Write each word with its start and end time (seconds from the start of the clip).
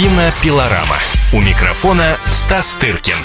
Кинопилорама. 0.00 0.96
У 1.30 1.42
микрофона 1.42 2.14
Стас 2.32 2.74
Тыркин. 2.76 3.18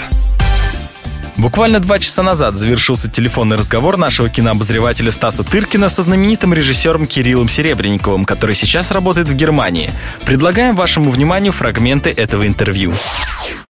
Буквально 1.42 1.80
два 1.80 1.98
часа 1.98 2.22
назад 2.22 2.56
завершился 2.56 3.10
телефонный 3.10 3.56
разговор 3.56 3.96
нашего 3.96 4.28
кинообозревателя 4.28 5.10
Стаса 5.10 5.42
Тыркина 5.42 5.88
со 5.88 6.02
знаменитым 6.02 6.52
режиссером 6.52 7.06
Кириллом 7.06 7.48
Серебренниковым, 7.48 8.26
который 8.26 8.54
сейчас 8.54 8.92
работает 8.92 9.28
в 9.28 9.34
Германии. 9.34 9.88
Предлагаем 10.26 10.76
вашему 10.76 11.10
вниманию 11.10 11.54
фрагменты 11.54 12.10
этого 12.10 12.46
интервью. 12.46 12.92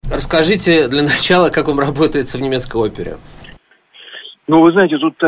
Расскажите 0.07 0.87
для 0.87 1.01
начала, 1.01 1.49
как 1.49 1.69
вам 1.69 1.79
работается 1.79 2.37
в 2.37 2.41
немецкой 2.41 2.77
опере. 2.77 3.17
Ну, 4.47 4.61
вы 4.61 4.73
знаете, 4.73 4.99
тут 4.99 5.15
э, 5.23 5.27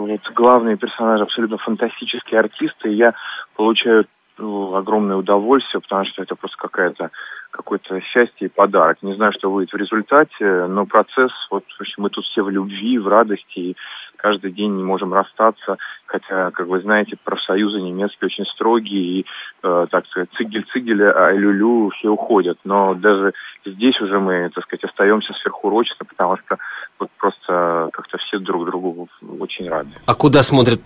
вот 0.00 0.20
главные 0.34 0.76
персонажи 0.76 1.22
абсолютно 1.22 1.58
фантастические 1.58 2.40
артисты, 2.40 2.90
и 2.90 2.96
я 2.96 3.14
получаю 3.54 4.06
огромное 4.38 5.16
удовольствие, 5.16 5.80
потому 5.80 6.04
что 6.06 6.22
это 6.22 6.34
просто 6.34 6.56
какая-то 6.58 7.10
какое-то 7.50 8.00
счастье 8.00 8.48
и 8.48 8.48
подарок. 8.48 8.98
Не 9.02 9.14
знаю, 9.14 9.32
что 9.32 9.48
будет 9.48 9.72
в 9.72 9.76
результате, 9.76 10.66
но 10.66 10.86
процесс, 10.86 11.30
вот, 11.50 11.64
в 11.64 11.80
общем, 11.80 12.02
мы 12.02 12.10
тут 12.10 12.24
все 12.24 12.42
в 12.42 12.50
любви, 12.50 12.98
в 12.98 13.06
радости, 13.06 13.58
и 13.58 13.76
каждый 14.16 14.50
день 14.50 14.74
не 14.74 14.82
можем 14.82 15.14
расстаться, 15.14 15.76
хотя, 16.06 16.50
как 16.50 16.66
вы 16.66 16.80
знаете, 16.80 17.16
профсоюзы 17.22 17.80
немецкие 17.80 18.26
очень 18.26 18.46
строгие, 18.46 19.20
и, 19.20 19.26
э, 19.62 19.86
так 19.90 20.06
сказать, 20.06 20.30
цигель-цигель, 20.36 21.04
а 21.04 21.30
люлю 21.32 21.90
все 21.90 22.08
уходят. 22.08 22.58
Но 22.64 22.94
даже 22.94 23.34
здесь 23.64 24.00
уже 24.00 24.18
мы, 24.18 24.50
так 24.54 24.64
сказать, 24.64 24.84
остаемся 24.84 25.32
сверхурочно, 25.34 26.06
потому 26.06 26.38
что 26.38 26.56
вот 26.98 27.10
просто 27.18 27.90
как-то 27.92 28.18
все 28.18 28.38
друг 28.38 28.64
другу 28.66 29.08
очень 29.38 29.68
рады. 29.68 29.90
А 30.06 30.14
куда 30.14 30.42
смотрят 30.42 30.80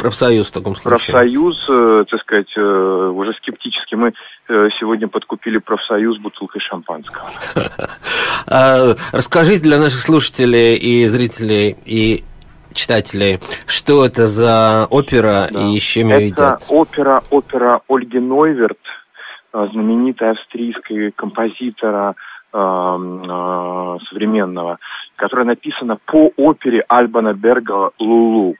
профсоюз 0.00 0.48
в 0.48 0.52
таком 0.52 0.74
случае? 0.74 1.14
Профсоюз, 1.14 1.66
э, 1.68 2.04
так 2.10 2.20
сказать, 2.20 2.52
э, 2.56 2.60
уже 2.60 3.32
скептически. 3.34 3.94
Мы 3.94 4.12
э, 4.48 4.68
сегодня 4.78 5.06
подкупили 5.08 5.58
профсоюз 5.58 6.18
бутылкой 6.18 6.62
шампанского. 6.62 7.28
А, 8.46 8.94
расскажите 9.12 9.62
для 9.62 9.78
наших 9.78 10.00
слушателей 10.00 10.76
и 10.76 11.04
зрителей, 11.04 11.76
и 11.84 12.24
читателей, 12.72 13.38
что 13.66 14.06
это 14.06 14.26
за 14.26 14.86
опера 14.90 15.44
и 15.46 15.78
с 15.78 15.82
чем 15.82 16.08
ее 16.08 16.14
Это 16.14 16.24
едят? 16.24 16.62
опера, 16.68 17.22
опера 17.30 17.82
Ольги 17.88 18.18
Нойверт, 18.18 18.78
знаменитой 19.52 20.30
австрийской 20.30 21.12
композитора 21.12 22.14
современного, 22.50 24.78
которая 25.16 25.46
написана 25.46 25.98
по 26.06 26.32
опере 26.36 26.82
Альбана 26.88 27.34
Берга 27.34 27.90
«Лулу». 27.98 28.54
Но 28.54 28.56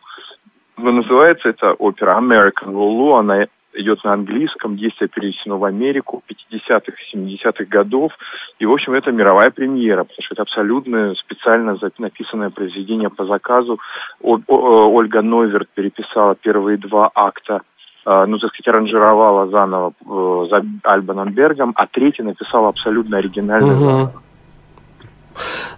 называется 0.82 1.48
эта 1.48 1.72
опера 1.72 2.18
American 2.18 2.72
Lulu, 2.72 3.18
она 3.18 3.46
идет 3.72 4.02
на 4.04 4.14
английском, 4.14 4.76
действие 4.76 5.08
перенесено 5.08 5.58
в 5.58 5.64
Америку 5.64 6.22
50-х, 6.28 6.92
70-х 7.14 7.64
годов. 7.66 8.12
И, 8.58 8.66
в 8.66 8.72
общем, 8.72 8.94
это 8.94 9.12
мировая 9.12 9.50
премьера, 9.50 10.04
потому 10.04 10.22
что 10.22 10.34
это 10.34 10.42
абсолютно 10.42 11.14
специально 11.14 11.78
написанное 11.98 12.50
произведение 12.50 13.10
по 13.10 13.24
заказу. 13.26 13.78
О, 14.20 14.38
о, 14.46 14.90
Ольга 14.90 15.22
Нойверт 15.22 15.68
переписала 15.74 16.34
первые 16.34 16.78
два 16.78 17.10
акта 17.14 17.62
ну, 18.06 18.38
так 18.38 18.50
сказать, 18.54 18.68
аранжировала 18.68 19.48
заново 19.48 19.92
э, 20.00 20.46
за 20.50 20.64
Альбаном 20.90 21.32
Бергом, 21.32 21.72
а 21.76 21.86
третий 21.86 22.22
написала 22.22 22.70
абсолютно 22.70 23.18
оригинальный 23.18 23.74
угу. 23.74 24.10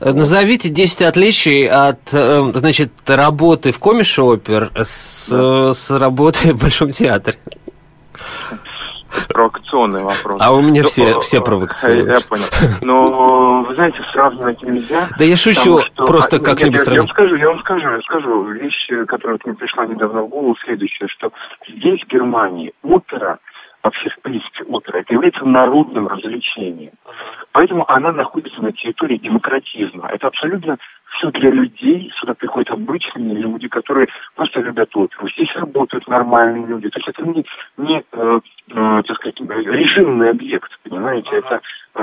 Назовите 0.01 0.69
10 0.69 1.03
отличий 1.03 1.69
от, 1.69 2.13
э, 2.13 2.53
значит, 2.55 2.93
работы 3.07 3.73
в 3.73 3.79
комише 3.79 4.23
опер 4.23 4.71
с, 4.75 5.31
да. 5.31 5.75
с 5.75 5.91
работой 5.91 6.53
в 6.53 6.61
Большом 6.61 6.91
театре. 6.91 7.39
Провокационный 9.29 10.03
вопрос. 10.03 10.41
А 10.41 10.53
у 10.53 10.63
меня 10.63 10.83
ну, 10.83 10.89
все, 10.89 11.21
все 11.21 11.43
провокационные. 11.43 12.15
Я 12.15 12.21
понял. 12.21 12.45
Но, 12.81 13.63
вы 13.63 13.75
знаете, 13.75 13.99
сравнивать 14.13 14.63
нельзя. 14.63 15.09
Да 15.19 15.25
я 15.25 15.37
шучу, 15.37 15.81
что... 15.81 16.05
просто 16.07 16.37
а, 16.37 16.41
как-нибудь 16.41 16.87
я, 16.87 16.93
я, 16.95 17.01
вам 17.01 17.09
скажу, 17.11 17.35
я 17.37 17.49
вам 17.49 17.61
скажу, 17.61 17.89
я 17.91 18.01
скажу. 18.01 18.45
Вещь, 18.45 18.89
которая 19.07 19.39
мне 19.45 19.55
пришла 19.55 19.87
недавно 19.87 20.23
в 20.23 20.29
голову, 20.29 20.57
следующая, 20.65 21.09
что 21.09 21.31
здесь, 21.69 22.01
в 22.05 22.09
Германии, 22.11 22.73
опера– 22.83 23.39
вообще, 23.83 24.11
в 24.11 24.21
принципе, 24.21 24.65
опера, 24.65 24.99
это 24.99 25.13
является 25.13 25.45
народным 25.45 26.09
развлечением. 26.09 26.93
Поэтому 27.53 27.91
она 27.91 28.13
находится 28.13 28.63
на 28.63 28.73
территории 28.73 29.19
демократизма. 29.19 30.09
Это 30.09 30.29
абсолютно 30.29 30.79
все 31.17 31.31
для 31.33 31.51
людей. 31.51 32.11
Сюда 32.19 32.35
приходят 32.35 32.71
обычные 32.71 33.35
люди, 33.35 33.69
которые 33.69 34.09
просто 34.35 34.61
любят 34.61 34.91
оперу. 34.95 35.29
Здесь 35.31 35.55
работают 35.57 36.07
нормальные 36.09 36.67
люди. 36.67 36.89
То 36.89 36.99
есть 36.99 37.09
это 37.09 37.23
не, 37.27 37.45
не 37.77 38.03
э, 38.13 38.41
э, 38.71 39.03
так 39.07 39.17
сказать, 39.17 39.41
режимный 39.41 40.31
объект, 40.31 40.71
понимаете? 40.83 41.29
Это 41.37 41.61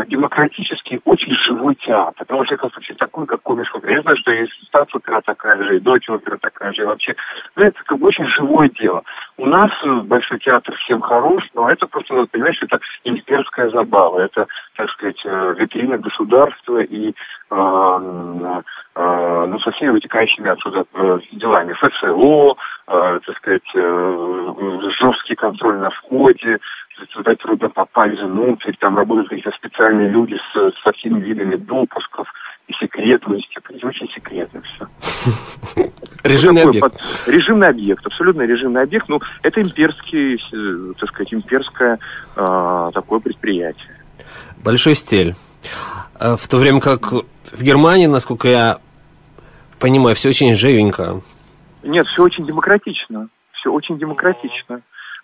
демократический, 0.08 1.02
очень 1.06 1.34
живой 1.34 1.76
театр. 1.76 2.14
Потому 2.18 2.46
что, 2.46 2.56
в 2.56 2.72
случае, 2.72 2.96
такой, 2.98 3.26
как 3.26 3.42
комиш 3.42 3.72
Я 3.88 4.02
знаю, 4.02 4.18
что 4.18 4.32
есть 4.32 4.54
статус 4.68 4.96
опера 4.96 5.22
такая 5.22 5.62
же, 5.64 5.78
и 5.78 5.80
дочь 5.80 6.08
опера 6.10 6.38
такая 6.38 6.74
же, 6.74 6.84
и 6.84 6.86
вообще. 6.86 7.16
Но 7.56 7.64
это 7.64 7.82
как 7.84 7.98
бы 7.98 8.08
очень 8.08 8.28
живое 8.28 8.70
дело. 8.70 9.04
У 9.38 9.46
нас 9.46 9.72
э, 9.84 9.90
Большой 10.02 10.40
театр 10.40 10.76
всем 10.76 11.02
хорош, 11.02 11.44
но 11.54 11.70
это 11.70 11.88
просто, 11.88 12.14
надо 12.14 12.28
понимать, 12.28 12.56
что 12.56 12.66
это 12.66 12.80
имперская 13.04 13.70
забава. 13.70 14.20
Это, 14.20 14.48
так 14.76 14.90
сказать, 14.92 15.20
э, 15.26 15.56
витрина 15.58 15.98
государства 15.98 16.80
и 16.80 17.10
э, 17.10 17.14
э, 18.96 19.46
ну, 19.48 19.60
со 19.60 19.72
всеми 19.72 19.92
вытекающими 19.92 20.50
отсюда 20.50 20.86
э, 20.94 21.20
делами. 21.32 21.74
ФСО, 21.74 22.56
э, 22.88 23.20
так 23.26 23.38
сказать, 23.38 23.72
э, 23.74 24.90
жесткий 25.00 25.36
контроль 25.36 25.78
на 25.78 25.90
входе, 25.90 26.60
туда 27.08 27.36
трудно 27.36 27.70
попасть 27.70 28.20
внутрь, 28.20 28.74
там 28.80 28.98
работают 28.98 29.30
какие-то 29.30 29.52
специальные 29.58 30.10
люди 30.10 30.36
с, 30.36 30.84
со 30.84 30.92
всеми 30.94 31.20
видами 31.22 31.56
допусков 31.56 32.28
и 32.68 32.74
секретности, 32.74 33.58
это 33.58 33.88
очень 33.88 34.08
секретно 34.10 34.62
все. 34.62 34.88
Режимный 36.24 36.64
объект. 36.64 36.82
Под... 36.82 37.28
Режимный 37.28 37.68
объект, 37.70 38.06
абсолютно 38.06 38.44
режимный 38.44 38.84
объект. 38.84 39.10
Ну, 39.10 39.20
это 39.42 39.62
имперский, 39.62 40.38
так 41.00 41.10
сказать, 41.10 41.34
имперское 41.34 42.00
э, 42.36 42.92
такое 42.94 43.20
предприятие. 43.20 43.96
Большой 44.64 44.96
стиль. 44.96 45.36
А 46.20 46.36
в 46.36 46.48
то 46.48 46.58
время 46.58 46.82
как 46.82 47.12
в 47.12 47.64
Германии, 47.64 48.08
насколько 48.08 48.48
я 48.48 48.78
понимаю, 49.80 50.16
все 50.16 50.30
очень 50.30 50.54
живенько. 50.54 51.22
Нет, 51.84 52.06
все 52.08 52.24
очень 52.24 52.46
демократично. 52.46 53.30
Все 53.54 53.72
очень 53.72 53.98
демократично. 53.98 54.82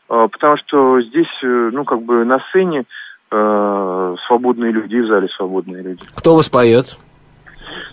А, 0.10 0.28
потому 0.28 0.58
что 0.58 1.02
здесь, 1.02 1.32
э, 1.44 1.70
ну, 1.74 1.84
как 1.84 2.02
бы 2.02 2.26
на 2.26 2.40
сцене 2.50 2.86
э, 3.32 4.16
свободные 4.28 4.72
люди, 4.72 4.98
в 4.98 5.08
зале 5.08 5.28
свободные 5.30 5.82
люди. 5.82 6.02
Кто 6.16 6.36
вас 6.36 6.50
поет? 6.50 6.98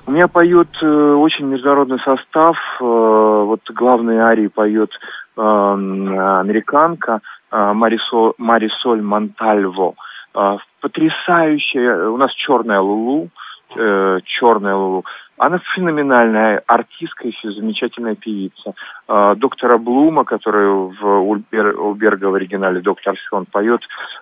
У 0.06 0.10
меня 0.10 0.28
поет 0.28 0.68
э, 0.82 0.86
очень 0.86 1.46
международный 1.46 1.98
состав. 2.00 2.56
Э, 2.80 2.84
вот 2.84 3.60
главный 3.74 4.18
арии 4.18 4.48
поет 4.48 4.90
э, 5.36 5.40
американка 5.40 7.20
э, 7.50 7.72
Марисо, 7.72 8.34
Марисоль 8.38 9.00
Монтальво. 9.00 9.94
Э, 10.34 10.56
потрясающая. 10.80 12.08
У 12.08 12.16
нас 12.16 12.32
черная 12.32 12.80
Лулу. 12.80 13.30
Э, 13.76 14.20
черная 14.24 14.74
Лулу. 14.74 15.04
Она 15.38 15.58
феноменальная 15.74 16.62
артистка, 16.66 17.26
еще 17.26 17.50
замечательная 17.52 18.14
певица. 18.14 18.74
Э, 19.08 19.34
доктора 19.36 19.78
Блума, 19.78 20.24
который 20.24 20.68
в 20.68 21.04
Ульбер, 21.04 21.80
Ульберга 21.80 22.26
в 22.26 22.34
оригинале 22.34 22.80
доктор 22.80 23.16
Шон 23.28 23.46
поет, 23.46 23.80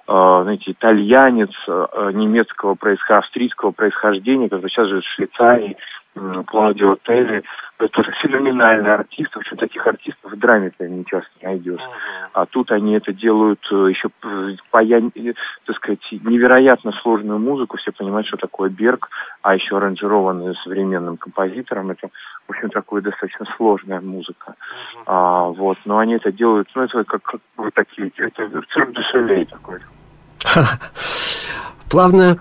э, 0.08 0.40
знаете, 0.42 0.70
итальянец 0.70 1.50
э, 1.68 2.10
немецкого 2.14 2.74
происхождения, 2.74 3.18
австрийского 3.20 3.70
происхождения, 3.72 4.48
который 4.48 4.70
сейчас 4.70 4.88
живет 4.88 5.04
в 5.04 5.14
Швейцарии, 5.14 5.76
Клаудио 6.46 6.96
Телли, 7.04 7.42
это 7.80 8.02
феноменальный 8.22 8.94
артист. 8.94 9.32
В 9.34 9.38
общем, 9.38 9.56
таких 9.56 9.86
артистов 9.86 10.32
в 10.32 10.38
драме 10.38 10.70
ты 10.76 10.88
не 10.88 11.04
часто 11.04 11.30
найдешь. 11.42 11.80
А 12.32 12.46
тут 12.46 12.70
они 12.70 12.94
это 12.94 13.12
делают 13.12 13.60
э, 13.70 13.90
еще, 13.90 14.08
пая, 14.70 15.02
так 15.66 15.76
сказать, 15.76 16.00
невероятно 16.12 16.92
сложную 17.02 17.38
музыку. 17.38 17.78
Все 17.78 17.92
понимают, 17.92 18.26
что 18.26 18.36
такое 18.36 18.70
Берг, 18.70 19.08
а 19.42 19.54
еще 19.54 19.76
аранжированную 19.76 20.54
современным 20.56 21.16
композитором. 21.16 21.90
Это, 21.90 22.08
в 22.46 22.50
общем, 22.50 22.70
такая 22.70 23.00
достаточно 23.00 23.46
сложная 23.56 24.00
музыка. 24.00 24.54
А, 25.06 25.44
вот, 25.44 25.78
но 25.84 25.98
они 25.98 26.14
это 26.14 26.32
делают, 26.32 26.68
ну, 26.74 26.82
это 26.82 27.04
как, 27.04 27.22
как 27.22 27.40
вот 27.56 27.74
такие, 27.74 28.12
это 28.16 28.62
цирк 28.72 28.94
такой. 29.50 29.80
Плавно 31.90 32.40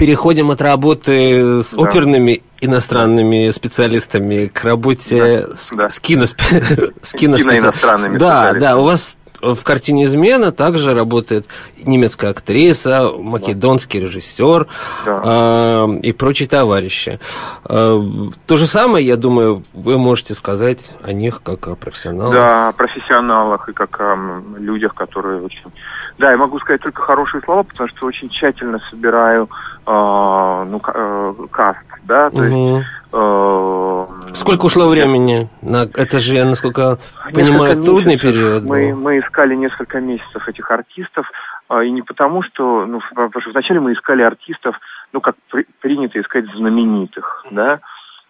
переходим 0.00 0.50
от 0.50 0.62
работы 0.62 1.62
с 1.62 1.74
да. 1.74 1.82
оперными 1.82 2.42
иностранными 2.62 3.50
специалистами 3.50 4.46
к 4.46 4.64
работе 4.64 5.44
да, 5.46 5.56
с, 5.56 5.70
да. 5.72 5.88
с 5.90 6.00
кино, 6.00 6.24
с 7.02 7.12
кино 7.12 7.36
иностранными 7.36 8.16
Да, 8.16 8.54
да, 8.54 8.78
у 8.78 8.84
вас 8.84 9.18
в 9.42 9.62
картине 9.62 10.04
«Измена» 10.04 10.52
также 10.52 10.94
работает 10.94 11.46
немецкая 11.84 12.30
актриса, 12.30 13.10
македонский 13.18 14.00
режиссер 14.00 14.68
да. 15.04 15.22
э, 15.24 15.98
и 16.02 16.12
прочие 16.12 16.48
товарищи. 16.48 17.20
Э, 17.66 18.00
то 18.46 18.56
же 18.56 18.66
самое, 18.66 19.06
я 19.06 19.16
думаю, 19.16 19.62
вы 19.74 19.98
можете 19.98 20.32
сказать 20.32 20.92
о 21.02 21.12
них 21.12 21.42
как 21.42 21.68
о 21.68 21.74
профессионалах. 21.74 22.32
Да, 22.32 22.68
о 22.68 22.72
профессионалах 22.72 23.68
и 23.68 23.72
как 23.74 24.00
о 24.00 24.16
людях, 24.58 24.94
которые 24.94 25.42
очень 25.42 25.70
Да, 26.20 26.32
я 26.32 26.36
могу 26.36 26.58
сказать 26.58 26.82
только 26.82 27.00
хорошие 27.00 27.40
слова, 27.40 27.62
потому 27.62 27.88
что 27.88 28.06
очень 28.06 28.28
тщательно 28.28 28.78
собираю 28.90 29.48
э, 29.86 30.66
ну, 30.70 30.82
э, 30.86 31.34
каст, 31.50 31.78
да, 32.02 32.28
то 32.28 32.36
угу. 32.36 32.76
есть... 32.76 32.86
Э, 33.14 34.06
Сколько 34.34 34.66
ушло 34.66 34.90
времени? 34.90 35.48
На, 35.62 35.84
это 35.84 36.18
же, 36.18 36.34
я 36.34 36.44
насколько 36.44 36.98
понимаю, 37.32 37.76
месяцев. 37.76 37.84
трудный 37.86 38.18
период. 38.18 38.64
Мы, 38.64 38.94
мы 38.94 39.18
искали 39.20 39.54
несколько 39.54 39.98
месяцев 40.00 40.46
этих 40.46 40.70
артистов, 40.70 41.26
э, 41.70 41.86
и 41.86 41.90
не 41.90 42.02
потому, 42.02 42.42
что, 42.42 42.84
ну, 42.84 43.00
потому 43.14 43.40
что 43.40 43.52
вначале 43.52 43.80
мы 43.80 43.94
искали 43.94 44.20
артистов, 44.20 44.76
ну, 45.14 45.22
как 45.22 45.36
при, 45.50 45.66
принято 45.80 46.20
искать 46.20 46.44
знаменитых, 46.54 47.46
да, 47.50 47.72
а 47.72 47.80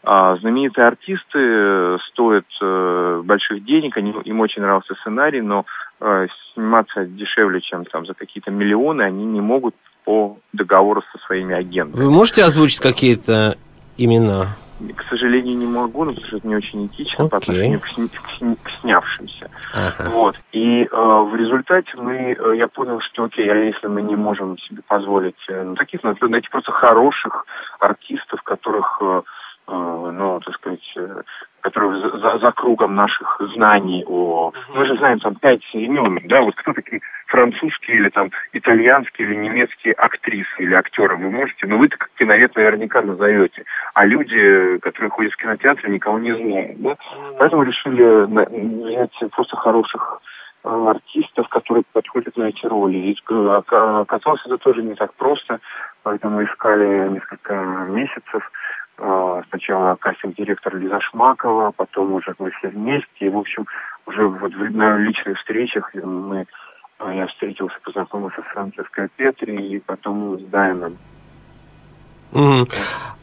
знаменитые 0.03 0.87
артисты 0.87 1.39
э, 1.39 1.99
стоят 2.11 2.47
э, 2.63 3.23
больших 3.25 3.65
денег, 3.65 3.97
они, 3.97 4.15
им 4.25 4.41
очень 4.41 4.63
нравился 4.63 4.95
сценарий, 5.01 5.43
но 5.43 5.67
э, 6.01 6.27
сниматься 6.55 7.05
дешевле, 7.05 7.61
чем 7.61 7.85
там 7.85 8.07
за 8.07 8.15
какие-то 8.15 8.51
миллионы, 8.51 9.03
они 9.03 9.25
не 9.27 9.41
могут 9.41 9.75
по 10.05 10.39
договору 10.53 11.03
со 11.13 11.19
своими 11.27 11.55
агентами. 11.55 12.03
Вы 12.03 12.11
можете 12.11 12.45
озвучить 12.45 12.81
какие-то 12.81 13.57
имена? 13.99 14.57
К 14.97 15.03
сожалению, 15.11 15.59
не 15.59 15.67
могу, 15.67 16.05
но 16.05 16.13
потому 16.13 16.27
что 16.29 16.37
это 16.39 16.49
не 16.49 16.57
очень 16.57 16.87
этично 16.87 17.25
okay. 17.25 17.29
по 17.29 17.37
отношению 17.37 17.81
к, 17.81 17.87
сни- 17.89 18.09
к, 18.09 18.31
сни- 18.39 18.57
к 18.57 18.71
снявшимся. 18.81 19.51
Ага. 19.75 20.09
Вот. 20.09 20.37
И 20.53 20.85
э, 20.85 20.87
в 20.91 21.37
результате 21.37 21.91
мы, 21.99 22.33
э, 22.33 22.57
я 22.57 22.67
понял, 22.69 22.99
что 23.01 23.25
окей, 23.25 23.47
а 23.53 23.55
если 23.55 23.89
мы 23.89 24.01
не 24.01 24.17
можем 24.17 24.57
себе 24.57 24.81
позволить 24.89 25.37
э, 25.49 25.63
ну, 25.63 25.75
таких, 25.75 26.03
надо 26.03 26.27
найти 26.29 26.49
просто 26.49 26.73
хороших 26.73 27.45
артистов, 27.79 28.41
которых 28.43 28.99
Э, 29.03 29.23
ну, 29.71 30.41
так 30.41 30.55
сказать, 30.55 30.93
э, 30.97 31.23
которые 31.61 32.01
за, 32.01 32.39
за 32.39 32.53
кругом 32.53 32.95
наших 32.95 33.41
знаний 33.55 34.05
о... 34.07 34.53
Мы 34.75 34.87
же 34.87 34.97
знаем 34.97 35.21
там 35.21 35.35
пять 35.37 35.63
имен, 35.73 36.21
да, 36.25 36.41
вот 36.41 36.55
кто 36.57 36.73
такие 36.73 37.01
французские 37.27 37.99
или 37.99 38.09
там 38.09 38.31
итальянские 38.53 39.29
или 39.29 39.37
немецкие 39.37 39.95
актрисы 39.95 40.47
или 40.59 40.75
актеры 40.75 41.17
вы 41.17 41.31
можете, 41.31 41.67
но 41.67 41.79
вы-то 41.79 41.97
как 41.97 42.11
киновед 42.19 42.55
наверняка 42.57 43.03
назовете. 43.03 43.65
А 43.95 44.05
люди, 44.05 44.79
которые 44.79 45.11
ходят 45.11 45.33
в 45.33 45.37
кинотеатр, 45.37 45.89
никого 45.89 46.19
не 46.19 46.35
знают, 46.35 46.81
да? 46.81 46.97
Поэтому 47.39 47.63
решили 47.63 48.25
взять 48.25 49.33
просто 49.33 49.57
хороших 49.57 50.21
э, 50.65 50.87
артистов, 50.89 51.49
которые 51.49 51.85
подходят 51.93 52.37
на 52.37 52.45
эти 52.45 52.67
роли. 52.67 52.97
И 52.97 53.17
оказалось, 53.29 54.43
это 54.47 54.59
тоже 54.59 54.83
не 54.83 54.95
так 54.95 55.15
просто, 55.15 55.61
поэтому 56.03 56.43
искали 56.45 57.09
несколько 57.11 57.55
месяцев. 57.89 58.51
А, 59.03 59.43
сначала 59.49 59.97
кастинг-директор 59.97 60.77
Лиза 60.77 61.01
Шмакова, 61.01 61.73
потом 61.75 62.13
уже 62.13 62.35
мы 62.39 62.51
все 62.51 62.69
вместе. 62.69 63.07
И, 63.21 63.29
в 63.31 63.39
общем, 63.39 63.67
уже 64.07 64.29
вот 64.29 64.53
на 64.55 64.99
личных 64.99 65.39
встречах 65.39 65.91
мы, 65.95 66.45
а, 66.99 67.15
я 67.15 67.27
встретился, 67.27 67.77
познакомился 67.83 68.43
с 68.43 68.53
Франциско 68.53 69.09
Петри 69.17 69.77
и 69.77 69.81
потом 69.81 70.39
с 70.39 70.43
Дайном. 70.45 70.99
Mm. 72.33 72.71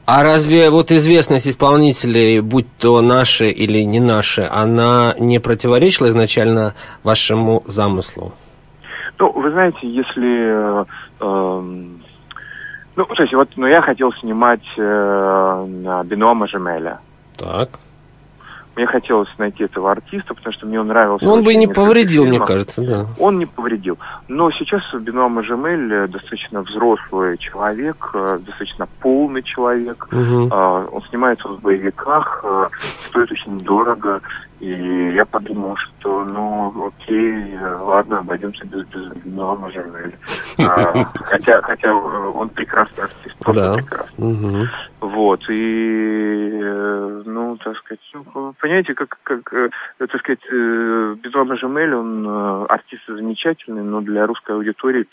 А 0.07 0.23
разве 0.23 0.71
вот 0.71 0.89
известность 0.91 1.47
исполнителей, 1.47 2.39
будь 2.39 2.67
то 2.79 3.01
наши 3.01 3.51
или 3.51 3.83
не 3.83 3.99
наши, 3.99 4.49
она 4.49 5.13
не 5.19 5.39
противоречила 5.39 6.07
изначально 6.07 6.73
вашему 7.03 7.61
замыслу? 7.65 8.33
Ну, 9.19 9.31
вы 9.31 9.51
знаете, 9.51 9.79
если 9.83 10.85
э, 11.19 11.83
ну, 12.97 13.05
есть 13.17 13.33
вот, 13.33 13.49
ну, 13.55 13.67
я 13.67 13.81
хотел 13.81 14.11
снимать 14.13 14.65
э, 14.75 16.01
Бинома 16.05 16.47
Жемеля. 16.47 16.99
Так. 17.37 17.69
Мне 18.75 18.85
хотелось 18.85 19.29
найти 19.37 19.63
этого 19.63 19.91
артиста, 19.91 20.33
потому 20.35 20.53
что 20.53 20.67
мне 20.67 20.79
он 20.79 20.87
нравился. 20.87 21.25
Ну, 21.25 21.33
он 21.33 21.43
бы 21.43 21.53
и 21.53 21.55
не 21.55 21.67
повредил, 21.67 22.23
фильмов. 22.23 22.39
мне 22.39 22.47
кажется, 22.47 22.81
да. 22.83 23.05
Он 23.19 23.39
не 23.39 23.45
повредил. 23.45 23.97
Но 24.27 24.51
сейчас 24.51 24.81
Бинома 24.93 25.43
Жемель 25.43 25.93
э, 25.93 26.07
достаточно 26.07 26.61
взрослый 26.61 27.37
человек, 27.37 28.11
э, 28.13 28.39
достаточно 28.45 28.87
полный 28.99 29.41
человек. 29.41 30.07
Угу. 30.11 30.53
Он 30.53 31.03
снимается 31.09 31.47
в 31.47 31.59
боевиках, 31.61 32.41
э, 32.43 32.67
стоит 33.09 33.31
очень 33.31 33.57
дорого. 33.59 34.21
И 34.59 35.13
я 35.13 35.23
подумал, 35.25 35.75
что, 35.77 36.25
ну, 36.25 36.87
окей, 36.87 37.57
ладно, 37.81 38.19
обойдемся 38.19 38.65
без, 38.65 38.85
без 38.87 39.13
Бинома 39.23 39.71
Жемеля. 39.71 40.13
А, 40.59 41.05
хотя, 41.25 41.61
хотя 41.61 41.93
он 41.93 42.49
прекрасный 42.49 43.03
артист, 43.03 43.35
просто 43.37 43.61
да. 43.61 43.75
прекрасный. 43.75 44.31
Угу. 44.31 44.67
Вот, 45.01 45.43
и, 45.49 46.59
ну, 47.25 47.57
так 47.63 47.77
сказать, 47.77 47.99
ну, 48.15 48.55
понимаете, 48.59 48.95
как, 48.95 49.19
как 49.21 49.53
так 49.99 50.19
сказать, 50.19 50.39
Бедуан 50.49 51.55
Жемель, 51.59 51.93
он 51.93 52.65
артист 52.67 53.03
замечательный, 53.07 53.83
но 53.83 54.01
для 54.01 54.25
русской 54.25 54.55
аудитории 54.55 55.05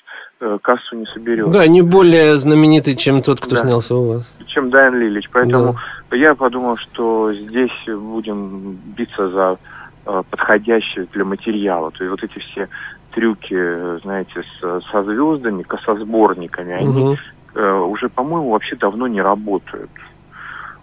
кассу 0.63 0.97
не 0.97 1.05
соберет. 1.13 1.51
Да, 1.51 1.67
не 1.67 1.83
более 1.83 2.37
знаменитый, 2.39 2.97
чем 2.97 3.21
тот, 3.21 3.39
кто 3.41 3.57
да. 3.57 3.61
снялся 3.61 3.95
у 3.95 4.15
вас. 4.15 4.39
Чем 4.47 4.71
Дайан 4.71 4.99
Лилич, 4.99 5.29
поэтому 5.31 5.75
да. 5.75 5.79
Я 6.13 6.35
подумал, 6.35 6.77
что 6.77 7.33
здесь 7.33 7.73
будем 7.87 8.77
биться 8.97 9.29
за 9.31 9.59
подходящие 10.05 11.07
для 11.13 11.25
материала. 11.25 11.91
То 11.91 12.05
есть 12.05 12.11
вот 12.11 12.23
эти 12.23 12.39
все 12.39 12.69
трюки, 13.15 14.01
знаете, 14.03 14.43
с, 14.43 14.83
со 14.91 15.05
звездами, 15.05 15.65
со 15.85 15.95
сборниками, 15.97 16.75
угу. 16.75 16.83
они 16.83 17.19
э, 17.55 17.73
уже, 17.73 18.09
по-моему, 18.09 18.51
вообще 18.51 18.77
давно 18.77 19.07
не 19.07 19.23
работают. 19.23 19.91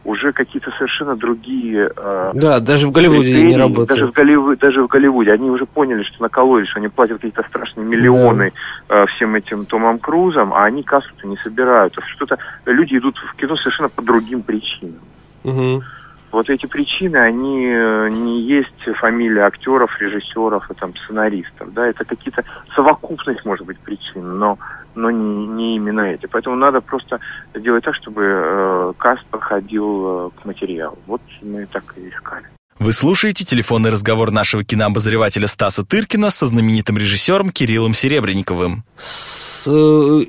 Уже 0.03 0.31
какие-то 0.31 0.71
совершенно 0.71 1.15
другие... 1.15 1.91
Э, 1.95 2.31
да, 2.33 2.59
даже 2.59 2.87
в 2.87 2.91
Голливуде 2.91 3.33
критерии, 3.33 3.49
не 3.49 3.57
работают. 3.57 3.89
Даже 3.89 4.07
в, 4.07 4.11
Голливуде, 4.13 4.59
даже 4.59 4.83
в 4.83 4.87
Голливуде. 4.87 5.31
Они 5.31 5.49
уже 5.51 5.65
поняли, 5.65 6.03
что 6.03 6.23
накололи, 6.23 6.65
что 6.65 6.79
они 6.79 6.87
платят 6.87 7.17
какие-то 7.17 7.43
страшные 7.47 7.85
миллионы 7.85 8.51
да. 8.89 9.03
э, 9.03 9.05
всем 9.07 9.35
этим 9.35 9.65
Томам 9.65 9.99
Крузам, 9.99 10.53
а 10.53 10.63
они 10.63 10.81
кассу-то 10.81 11.27
не 11.27 11.37
собирают. 11.37 11.95
Что-то 12.15 12.37
люди 12.65 12.97
идут 12.97 13.17
в 13.17 13.35
кино 13.35 13.55
совершенно 13.57 13.89
по 13.89 14.01
другим 14.01 14.41
причинам. 14.41 14.99
Угу. 15.43 15.83
Вот 16.31 16.49
эти 16.49 16.65
причины, 16.65 17.17
они 17.17 17.67
э, 17.67 18.09
не 18.09 18.41
есть 18.41 18.97
фамилия 18.99 19.41
актеров, 19.41 19.99
режиссеров 19.99 20.71
и 20.71 20.73
там 20.73 20.95
сценаристов, 20.95 21.73
да, 21.73 21.87
это 21.87 22.05
какие-то 22.05 22.45
совокупность, 22.73 23.43
может 23.43 23.65
быть, 23.65 23.77
причин, 23.79 24.39
но, 24.39 24.57
но 24.95 25.11
не, 25.11 25.47
не 25.47 25.75
именно 25.75 26.01
эти. 26.01 26.27
Поэтому 26.27 26.55
надо 26.55 26.79
просто 26.79 27.19
сделать 27.53 27.83
так, 27.83 27.95
чтобы 27.95 28.23
э, 28.23 28.93
каст 28.97 29.25
подходил 29.25 30.27
э, 30.27 30.29
к 30.41 30.45
материалу. 30.45 30.97
Вот 31.05 31.21
мы 31.41 31.65
так 31.65 31.83
и 31.97 32.07
искали. 32.07 32.45
Вы 32.79 32.93
слушаете 32.93 33.43
телефонный 33.43 33.91
разговор 33.91 34.31
нашего 34.31 34.63
кинообозревателя 34.63 35.47
Стаса 35.47 35.85
Тыркина 35.85 36.29
со 36.29 36.47
знаменитым 36.47 36.97
режиссером 36.97 37.51
Кириллом 37.51 37.93
Серебренниковым. 37.93 38.85
С 38.97 39.67
э, 39.67 40.25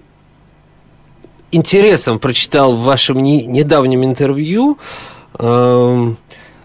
интересом 1.53 2.19
прочитал 2.19 2.77
в 2.77 2.83
вашем 2.83 3.23
не, 3.23 3.47
недавнем 3.47 4.05
интервью 4.05 4.79
э, 5.39 6.13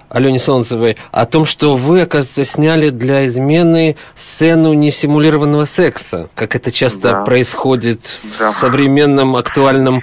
Алене 0.09 0.39
Солнцевой 0.39 0.97
о 1.11 1.25
том, 1.25 1.45
что 1.45 1.75
вы, 1.75 2.01
оказывается, 2.01 2.45
сняли 2.45 2.89
для 2.89 3.25
измены 3.27 3.97
сцену 4.15 4.73
несимулированного 4.73 5.65
секса, 5.65 6.29
как 6.33 6.55
это 6.55 6.71
часто 6.71 7.11
да. 7.11 7.21
происходит 7.23 8.19
да. 8.39 8.51
в 8.51 8.55
современном 8.55 9.35
актуальном 9.35 10.01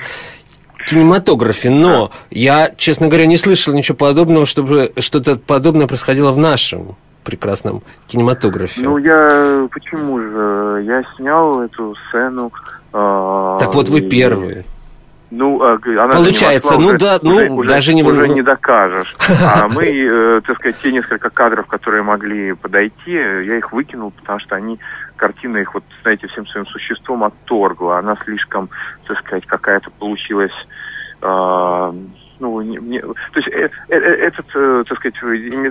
кинематографе. 0.86 1.70
Но 1.70 2.08
да. 2.08 2.12
я, 2.30 2.72
честно 2.76 3.08
говоря, 3.08 3.26
не 3.26 3.38
слышал 3.38 3.72
ничего 3.72 3.96
подобного, 3.96 4.46
чтобы 4.46 4.92
что-то 4.98 5.36
подобное 5.36 5.86
происходило 5.86 6.32
в 6.32 6.38
нашем 6.38 6.96
прекрасном 7.24 7.82
кинематографе. 8.06 8.82
Ну, 8.82 8.98
я... 8.98 9.66
Почему 9.72 10.20
же? 10.20 10.84
Я 10.86 11.02
снял 11.16 11.62
эту 11.62 11.94
сцену... 12.08 12.52
Э, 12.92 13.56
так 13.58 13.74
вот 13.74 13.88
вы 13.88 14.00
и... 14.00 14.08
первые. 14.08 14.66
Ну, 15.36 15.60
а, 15.62 15.78
она 15.84 16.12
Получается, 16.12 16.78
ну 16.78 16.88
уже, 16.88 16.98
да, 16.98 17.18
ну 17.22 17.56
уже, 17.56 17.68
даже 17.68 17.92
не 17.92 18.02
уже 18.02 18.28
не 18.28 18.42
докажешь. 18.42 19.16
А 19.42 19.68
мы, 19.68 19.84
э, 19.84 20.40
так 20.46 20.56
сказать, 20.58 20.76
те 20.80 20.92
несколько 20.92 21.28
кадров, 21.30 21.66
которые 21.66 22.02
могли 22.02 22.52
подойти, 22.52 23.12
я 23.12 23.58
их 23.58 23.72
выкинул, 23.72 24.12
потому 24.12 24.38
что 24.38 24.54
они 24.54 24.78
картина 25.16 25.58
их 25.58 25.74
вот, 25.74 25.82
знаете, 26.02 26.28
всем 26.28 26.46
своим 26.46 26.66
существом 26.66 27.24
отторгла. 27.24 27.98
Она 27.98 28.16
слишком, 28.24 28.70
так 29.08 29.18
сказать, 29.18 29.46
какая-то 29.46 29.90
получилась. 29.90 30.54
Э, 31.20 31.92
ну, 32.40 32.60
не, 32.60 32.76
не, 32.76 33.00
то 33.00 33.16
есть 33.36 33.48
э, 33.48 33.70
э, 33.88 33.96
э 33.96 34.26
этот, 34.26 34.46
э, 34.54 34.84
так 34.88 34.98
сказать, 34.98 35.16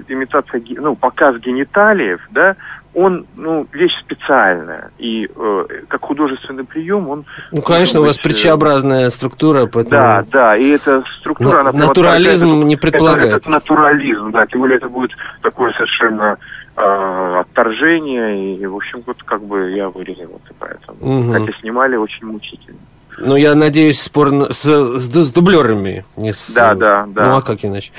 имитация, 0.09 0.61
ну, 0.77 0.95
показ 0.95 1.37
гениталиев, 1.37 2.21
да, 2.31 2.55
он, 2.93 3.25
ну, 3.35 3.67
вещь 3.71 3.93
специальная. 4.01 4.91
И 4.97 5.25
э, 5.25 5.65
как 5.87 6.01
художественный 6.01 6.63
прием 6.63 7.09
он... 7.09 7.25
Ну, 7.51 7.61
конечно, 7.61 8.01
у 8.01 8.05
вас 8.05 8.17
быть, 8.17 8.23
притчеобразная 8.23 9.09
структура, 9.09 9.65
поэтому... 9.65 10.01
Да, 10.01 10.25
да, 10.31 10.55
и 10.55 10.69
эта 10.69 11.03
структура... 11.19 11.63
На, 11.63 11.69
она 11.69 11.87
натурализм 11.87 12.59
это, 12.59 12.67
не 12.67 12.75
предполагает. 12.75 13.31
Это, 13.31 13.37
это 13.37 13.49
натурализм, 13.49 14.31
да, 14.31 14.45
тем 14.45 14.61
более 14.61 14.77
это 14.77 14.89
будет 14.89 15.11
такое 15.41 15.73
совершенно 15.73 16.37
э, 16.75 17.39
отторжение, 17.39 18.57
и, 18.57 18.65
в 18.65 18.75
общем, 18.75 19.03
вот 19.05 19.21
как 19.23 19.43
бы 19.43 19.71
я 19.71 19.89
вырезал 19.89 20.41
это 20.43 20.53
поэтому. 20.59 20.97
Угу. 20.99 21.33
Хотя 21.33 21.59
снимали 21.59 21.95
очень 21.95 22.25
мучительно. 22.27 22.79
Ну, 23.19 23.35
я 23.35 23.53
надеюсь, 23.53 24.01
спор 24.01 24.29
с, 24.49 24.63
с, 24.63 24.99
с 24.99 25.31
дублерами, 25.31 26.03
не 26.17 26.33
с... 26.33 26.53
Да, 26.55 26.73
да, 26.73 27.05
да. 27.07 27.25
Ну, 27.25 27.35
а 27.37 27.41
как 27.41 27.63
иначе? 27.63 27.91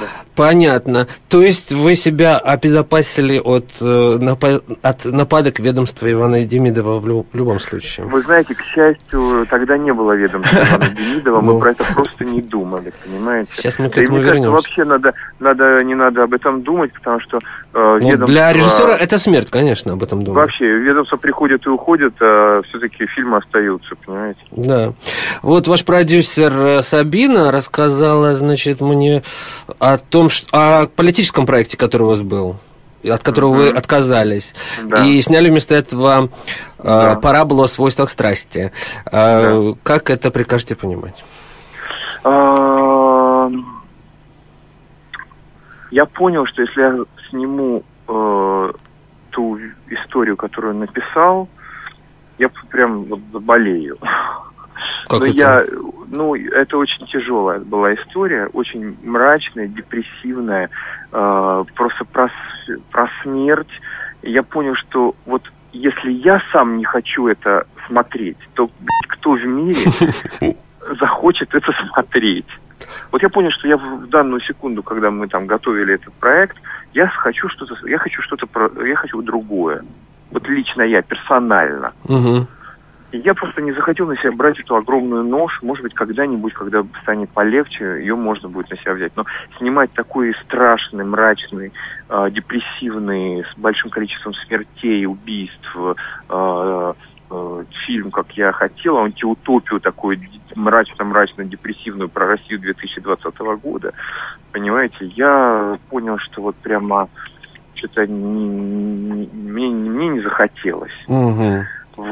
Да. 0.00 0.06
Понятно. 0.38 1.08
То 1.28 1.42
есть 1.42 1.72
вы 1.72 1.96
себя 1.96 2.38
обезопасили 2.38 3.40
от, 3.40 3.64
э, 3.80 4.18
от 4.82 5.04
нападок 5.04 5.58
ведомства 5.58 6.10
Ивана 6.10 6.44
Демидова 6.44 7.00
в, 7.00 7.34
любом 7.34 7.58
случае? 7.58 8.06
Вы 8.06 8.22
знаете, 8.22 8.54
к 8.54 8.60
счастью, 8.60 9.44
тогда 9.50 9.76
не 9.76 9.92
было 9.92 10.12
ведомства 10.12 10.58
Ивана 10.70 10.90
Демидова, 10.96 11.40
мы 11.40 11.54
ну. 11.54 11.58
про 11.58 11.72
это 11.72 11.84
просто 11.92 12.24
не 12.24 12.40
думали, 12.40 12.92
понимаете? 13.04 13.50
Сейчас 13.52 13.80
мы 13.80 13.90
к 13.90 13.98
этому 13.98 14.20
вернемся. 14.20 14.50
Вообще 14.50 14.84
надо, 14.84 15.12
надо, 15.40 15.82
не 15.82 15.96
надо 15.96 16.22
об 16.22 16.32
этом 16.32 16.62
думать, 16.62 16.92
потому 16.92 17.18
что 17.18 17.40
э, 17.74 17.98
ну, 18.00 18.26
Для 18.26 18.52
режиссера 18.52 18.96
это 18.96 19.18
смерть, 19.18 19.50
конечно, 19.50 19.94
об 19.94 20.04
этом 20.04 20.22
думать. 20.22 20.42
Вообще, 20.42 20.66
ведомство 20.66 21.16
приходит 21.16 21.66
и 21.66 21.68
уходит, 21.68 22.14
а 22.20 22.62
все-таки 22.68 23.06
фильмы 23.06 23.38
остаются, 23.38 23.96
понимаете? 24.06 24.40
Да. 24.52 24.92
Вот 25.42 25.66
ваш 25.66 25.84
продюсер 25.84 26.52
э, 26.52 26.82
Сабина 26.82 27.50
рассказала, 27.50 28.36
значит, 28.36 28.80
мне 28.80 29.24
о 29.80 29.98
том, 29.98 30.27
том, 30.28 30.30
что, 30.30 30.46
о 30.52 30.86
политическом 30.86 31.46
проекте, 31.46 31.76
который 31.76 32.02
у 32.02 32.08
вас 32.08 32.22
был 32.22 32.56
от 33.08 33.22
которого 33.22 33.54
mm-hmm. 33.54 33.72
вы 33.72 33.78
отказались, 33.78 34.54
да. 34.82 35.06
и 35.06 35.22
сняли 35.22 35.50
вместо 35.50 35.72
этого 35.76 36.30
э, 36.78 36.82
да. 36.82 37.14
параболу 37.14 37.62
о 37.62 37.68
свойствах 37.68 38.10
страсти. 38.10 38.72
Э, 39.06 39.72
да. 39.72 39.78
Как 39.84 40.10
это 40.10 40.32
прикажете 40.32 40.74
понимать? 40.74 41.24
А, 42.24 43.48
я 45.92 46.06
понял, 46.06 46.44
что 46.46 46.62
если 46.62 46.80
я 46.80 46.96
сниму 47.30 47.84
э, 48.08 48.72
ту 49.30 49.58
историю, 49.90 50.36
которую 50.36 50.74
написал, 50.74 51.48
я 52.38 52.50
прям 52.68 53.04
вот 53.04 53.20
заболею. 53.32 53.96
Как 55.06 55.20
Но 55.20 55.26
это? 55.26 55.36
я, 55.36 55.64
ну, 56.10 56.34
это 56.34 56.76
очень 56.76 57.06
тяжелая 57.06 57.60
была 57.60 57.94
история, 57.94 58.46
очень 58.52 58.96
мрачная, 59.02 59.66
депрессивная, 59.66 60.70
э, 61.12 61.64
просто 61.74 62.04
про, 62.04 62.30
про 62.90 63.10
смерть. 63.22 63.68
Я 64.22 64.42
понял, 64.42 64.74
что 64.74 65.14
вот 65.26 65.42
если 65.72 66.10
я 66.10 66.40
сам 66.52 66.78
не 66.78 66.84
хочу 66.84 67.26
это 67.28 67.66
смотреть, 67.86 68.38
то 68.54 68.70
кто 69.08 69.32
в 69.32 69.44
мире 69.44 69.78
захочет 71.00 71.54
это 71.54 71.72
смотреть? 71.88 72.46
Вот 73.12 73.22
я 73.22 73.28
понял, 73.28 73.50
что 73.50 73.68
я 73.68 73.76
в 73.76 74.08
данную 74.08 74.40
секунду, 74.40 74.82
когда 74.82 75.10
мы 75.10 75.28
там 75.28 75.46
готовили 75.46 75.94
этот 75.94 76.12
проект, 76.14 76.56
я 76.94 77.06
хочу 77.08 77.48
что-то, 77.48 77.76
я 77.86 77.98
хочу 77.98 78.22
что-то, 78.22 78.46
я 78.84 78.96
хочу 78.96 79.20
другое. 79.22 79.84
Вот 80.30 80.48
лично 80.48 80.82
я, 80.82 81.02
персонально. 81.02 81.92
Угу. 82.04 82.46
И 83.10 83.18
я 83.18 83.34
просто 83.34 83.62
не 83.62 83.72
захотел 83.72 84.06
на 84.06 84.16
себя 84.16 84.32
брать 84.32 84.60
эту 84.60 84.76
огромную 84.76 85.24
нож. 85.24 85.60
Может 85.62 85.82
быть, 85.82 85.94
когда-нибудь, 85.94 86.52
когда 86.52 86.84
станет 87.02 87.30
полегче, 87.30 88.00
ее 88.00 88.16
можно 88.16 88.48
будет 88.48 88.70
на 88.70 88.76
себя 88.76 88.94
взять. 88.94 89.12
Но 89.16 89.24
снимать 89.58 89.92
такой 89.92 90.34
страшный, 90.44 91.04
мрачный, 91.04 91.72
э, 92.08 92.28
депрессивный, 92.30 93.44
с 93.44 93.58
большим 93.58 93.90
количеством 93.90 94.34
смертей, 94.34 95.06
убийств, 95.06 95.76
э, 95.76 95.94
э, 97.30 97.64
фильм, 97.86 98.10
как 98.10 98.32
я 98.32 98.52
хотел, 98.52 98.98
антиутопию 98.98 99.80
такую 99.80 100.18
мрачно-мрачно-депрессивную 100.54 102.08
про 102.08 102.26
Россию 102.26 102.60
2020 102.60 103.38
года, 103.56 103.92
понимаете, 104.52 105.04
я 105.04 105.78
понял, 105.88 106.18
что 106.18 106.42
вот 106.42 106.56
прямо 106.56 107.08
что-то 107.74 108.06
не, 108.06 108.48
не, 108.48 109.28
мне, 109.32 109.68
мне 109.68 110.08
не 110.08 110.20
захотелось. 110.20 110.92
Угу. 111.06 111.64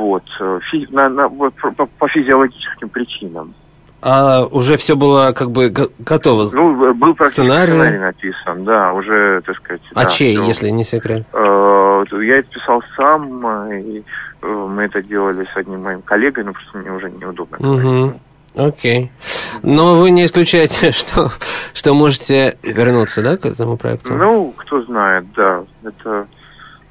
Вот, 0.07 0.23
э, 0.41 0.61
фи, 0.71 0.87
на, 0.91 1.09
на, 1.09 1.29
по, 1.29 1.51
по 1.99 2.09
физиологическим 2.09 2.89
причинам. 2.89 3.55
А 4.03 4.45
уже 4.45 4.77
все 4.77 4.95
было 4.95 5.33
как 5.33 5.51
бы 5.51 5.69
готово? 5.99 6.47
Ну, 6.53 6.95
был 6.95 7.15
практически 7.15 7.43
сценарий, 7.43 7.73
сценарий 7.73 7.99
написан, 7.99 8.65
да, 8.65 8.93
уже, 8.93 9.43
так 9.45 9.57
сказать. 9.57 9.83
А 9.95 10.05
да, 10.05 10.11
чей, 10.11 10.37
все. 10.37 10.47
если 10.47 10.71
не 10.71 10.85
секрет? 10.85 11.27
Э, 11.33 12.05
я 12.23 12.39
это 12.39 12.49
писал 12.51 12.85
сам, 12.97 13.45
э, 13.47 13.81
и 13.81 14.05
мы 14.43 14.85
это 14.85 15.03
делали 15.03 15.45
с 15.53 15.57
одним 15.57 15.83
моим 15.83 16.03
коллегой, 16.03 16.45
но 16.45 16.53
просто 16.53 16.79
мне 16.79 16.93
уже 16.93 17.11
неудобно. 17.11 17.59
Угу. 17.59 18.21
Окей. 18.55 19.11
Но 19.65 19.97
вы 19.97 20.13
не 20.13 20.25
исключаете, 20.25 20.93
что, 20.93 21.33
что 21.75 21.93
можете 21.95 22.59
вернуться, 22.63 23.23
да, 23.23 23.37
к 23.37 23.45
этому 23.45 23.77
проекту? 23.77 24.15
Ну, 24.15 24.55
кто 24.57 24.83
знает, 24.83 25.25
да. 25.35 25.65
Это, 25.83 26.29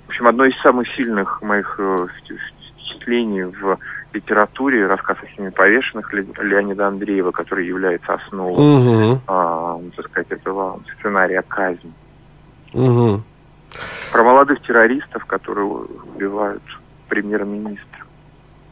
в 0.06 0.10
общем, 0.10 0.28
одно 0.28 0.44
из 0.44 0.62
самых 0.62 0.86
сильных 0.98 1.42
моих 1.42 1.80
впечатлений 3.06 3.44
в 3.44 3.78
литературе, 4.14 4.88
рассказ 4.88 5.18
о 5.22 5.36
семи 5.36 5.52
повешенных 5.52 6.12
Леонида 6.14 6.88
Андреева, 6.88 7.32
который 7.32 7.68
является 7.68 8.14
основой, 8.14 8.54
угу. 8.54 9.22
а, 9.28 9.80
так 9.96 10.08
сказать, 10.08 10.32
этого 10.32 10.80
сценария 10.98 11.44
казни. 11.48 11.92
Угу. 12.74 13.22
Про 14.12 14.24
молодых 14.24 14.62
террористов, 14.62 15.26
которые 15.26 15.66
убивают 15.66 16.64
премьер-министра. 17.10 17.86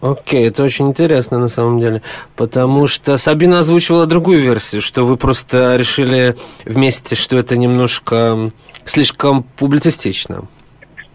Окей, 0.02 0.50
это 0.50 0.63
очень 0.63 0.90
интересно 0.90 1.40
на 1.40 1.48
самом 1.48 1.80
деле, 1.80 2.02
потому 2.36 2.88
что 2.88 3.18
Сабина 3.18 3.60
озвучивала 3.60 4.06
другую 4.06 4.42
версию, 4.42 4.82
что 4.82 5.06
вы 5.06 5.16
просто 5.16 5.78
решили 5.78 6.36
вместе, 6.66 7.16
что 7.16 7.38
это 7.38 7.58
немножко 7.58 8.52
слишком 8.84 9.44
публицистично. 9.44 10.44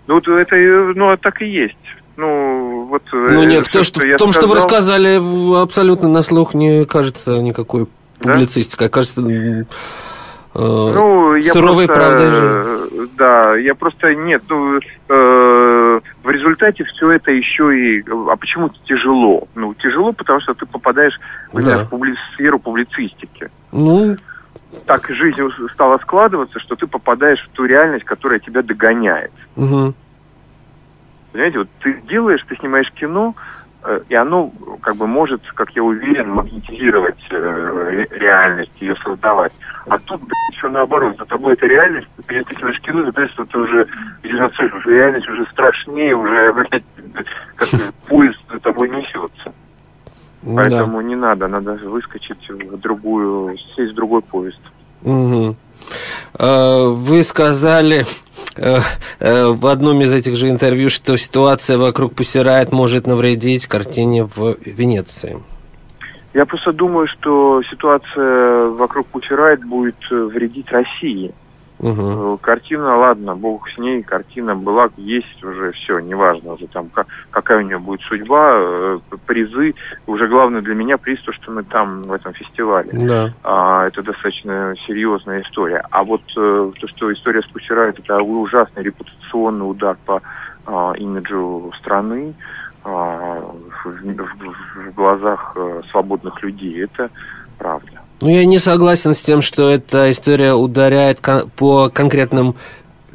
Ну, 0.07 0.19
это 0.19 0.57
ну, 0.97 1.17
так 1.19 1.43
и 1.43 1.47
есть. 1.47 1.77
Ну, 2.17 2.58
вот... 2.89 3.03
Э, 3.13 3.31
ну, 3.33 3.45
нет, 3.45 3.67
в, 3.67 3.71
то, 3.71 3.85
что, 3.85 4.01
что 4.01 4.09
в 4.09 4.19
том, 4.19 4.33
сказал... 4.33 4.33
что 4.33 4.47
вы 4.49 4.57
рассказали, 4.57 5.63
абсолютно 5.63 6.09
на 6.09 6.23
слух 6.23 6.55
не 6.55 6.85
кажется 6.87 7.39
никакой 7.39 7.87
публицистикой. 8.19 8.89
Да? 8.89 8.93
Кажется, 8.93 9.21
э, 9.21 9.65
ну, 10.55 11.35
я 11.35 11.53
суровой 11.53 11.87
просто, 11.87 12.03
правдой 12.03 12.31
жизни. 12.33 13.09
Да, 13.17 13.57
я 13.57 13.75
просто... 13.75 14.15
Нет, 14.15 14.43
ну, 14.49 14.79
э, 14.79 16.01
в 16.23 16.31
результате 16.31 16.85
все 16.85 17.11
это 17.11 17.31
еще 17.31 17.79
и... 17.79 18.05
А 18.09 18.37
почему 18.37 18.71
тяжело? 18.87 19.47
Ну, 19.55 19.75
тяжело, 19.75 20.13
потому 20.13 20.41
что 20.41 20.55
ты 20.55 20.67
попадаешь 20.67 21.19
да. 21.53 21.85
в 21.85 21.91
публи... 21.91 22.15
сферу 22.35 22.59
публицистики. 22.59 23.51
Ну, 23.71 24.17
так 24.87 25.07
жизнь 25.09 25.37
стала 25.75 25.99
складываться, 25.99 26.59
что 26.61 26.75
ты 26.75 26.87
попадаешь 26.87 27.47
в 27.47 27.55
ту 27.55 27.65
реальность, 27.65 28.05
которая 28.05 28.39
тебя 28.39 28.63
догоняет. 28.63 29.33
Угу. 29.57 29.95
Понимаете, 31.33 31.59
вот 31.59 31.69
ты 31.81 32.01
делаешь, 32.09 32.45
ты 32.49 32.57
снимаешь 32.57 32.91
кино, 32.93 33.35
э, 33.85 34.01
и 34.09 34.15
оно 34.15 34.51
как 34.81 34.97
бы 34.97 35.07
может, 35.07 35.43
как 35.55 35.71
я 35.73 35.83
уверен, 35.83 36.31
магнетизировать 36.31 37.19
э, 37.31 38.07
реальность, 38.11 38.73
ее 38.81 38.97
создавать. 38.97 39.53
А 39.87 39.99
тут, 39.99 40.21
блин, 40.21 40.33
все 40.57 40.69
наоборот, 40.69 41.17
за 41.19 41.27
тобой 41.27 41.55
это 41.55 41.67
реальность, 41.67 42.09
ты 42.27 42.45
снимаешь 42.55 42.81
кино, 42.81 43.05
ты 43.05 43.13
понимаешь, 43.13 43.33
что 43.33 43.45
ты 43.45 43.59
уже 43.59 43.87
цель, 44.23 44.73
уже 44.73 44.91
реальность 44.91 45.29
уже 45.29 45.47
страшнее, 45.47 46.17
уже, 46.17 46.53
блядь, 46.53 46.85
как 47.57 47.69
поезд 48.09 48.41
за 48.51 48.59
тобой 48.61 48.89
несется. 48.89 49.53
Поэтому 50.45 50.99
да. 50.99 51.03
не 51.03 51.17
надо, 51.17 51.49
надо 51.49 51.75
выскочить 51.75 52.49
в 52.49 52.79
другую, 52.79 53.57
сесть 53.75 53.93
в 53.93 53.97
другой 53.97 54.23
поезд. 54.23 54.61
Угу. 55.03 55.57
Вы 56.39 57.23
сказали, 57.23 58.07
Э, 58.59 58.79
э, 59.21 59.47
в 59.47 59.67
одном 59.67 60.01
из 60.01 60.13
этих 60.13 60.37
же 60.37 60.49
интервью, 60.49 60.91
что 60.91 61.17
ситуация 61.17 61.79
вокруг 61.79 62.15
Пусирает 62.15 62.73
может 62.73 63.07
навредить 63.07 63.67
картине 63.67 64.25
в 64.25 64.57
Венеции. 64.65 65.39
Я 66.35 66.45
просто 66.45 66.73
думаю, 66.73 67.07
что 67.07 67.63
ситуация 67.71 68.67
вокруг 68.67 69.07
Пусирает 69.07 69.65
будет 69.65 69.97
вредить 70.11 70.71
России. 70.71 71.33
Угу. 71.81 72.39
Картина, 72.43 72.97
ладно, 72.97 73.37
бог 73.37 73.69
с 73.71 73.79
ней, 73.79 74.03
картина 74.03 74.57
была, 74.57 74.89
есть 74.97 75.43
уже, 75.45 75.71
все, 75.73 76.01
неважно 76.01 76.55
уже 76.55 76.67
там, 76.67 76.89
как, 76.89 77.07
какая 77.31 77.59
у 77.59 77.61
нее 77.63 77.79
будет 77.79 78.01
судьба, 78.03 78.51
э, 78.55 78.99
призы. 79.27 79.75
Уже 80.07 80.27
главное 80.27 80.61
для 80.61 80.75
меня 80.75 80.99
приз, 80.99 81.21
то, 81.23 81.33
что 81.33 81.53
мы 81.53 81.63
там 81.63 82.03
в 82.03 82.13
этом 82.13 82.33
фестивале. 82.33 82.91
Да. 82.93 83.33
А, 83.45 83.87
это 83.87 84.03
достаточно 84.03 84.75
серьезная 84.87 85.43
история. 85.43 85.85
А 85.91 86.03
вот 86.03 86.23
то, 86.35 86.73
что 86.87 87.13
история 87.13 87.43
с 87.43 87.47
Кучерает, 87.47 87.99
это 88.01 88.21
ужасный 88.23 88.83
репутационный 88.83 89.71
удар 89.71 89.97
по 90.05 90.21
а, 90.67 90.93
имиджу 90.97 91.73
страны 91.79 92.35
а, 92.85 93.41
в, 93.85 93.89
в, 93.89 94.89
в 94.89 94.95
глазах 94.95 95.57
свободных 95.91 96.43
людей. 96.43 96.83
Это 96.85 97.09
правда. 97.57 98.08
Ну, 98.21 98.31
я 98.31 98.45
не 98.45 98.59
согласен 98.59 99.15
с 99.15 99.21
тем, 99.21 99.41
что 99.43 99.71
эта 99.71 100.11
история 100.11 100.55
ударяет 100.55 101.21
по 101.57 101.89
конкретным 101.89 102.57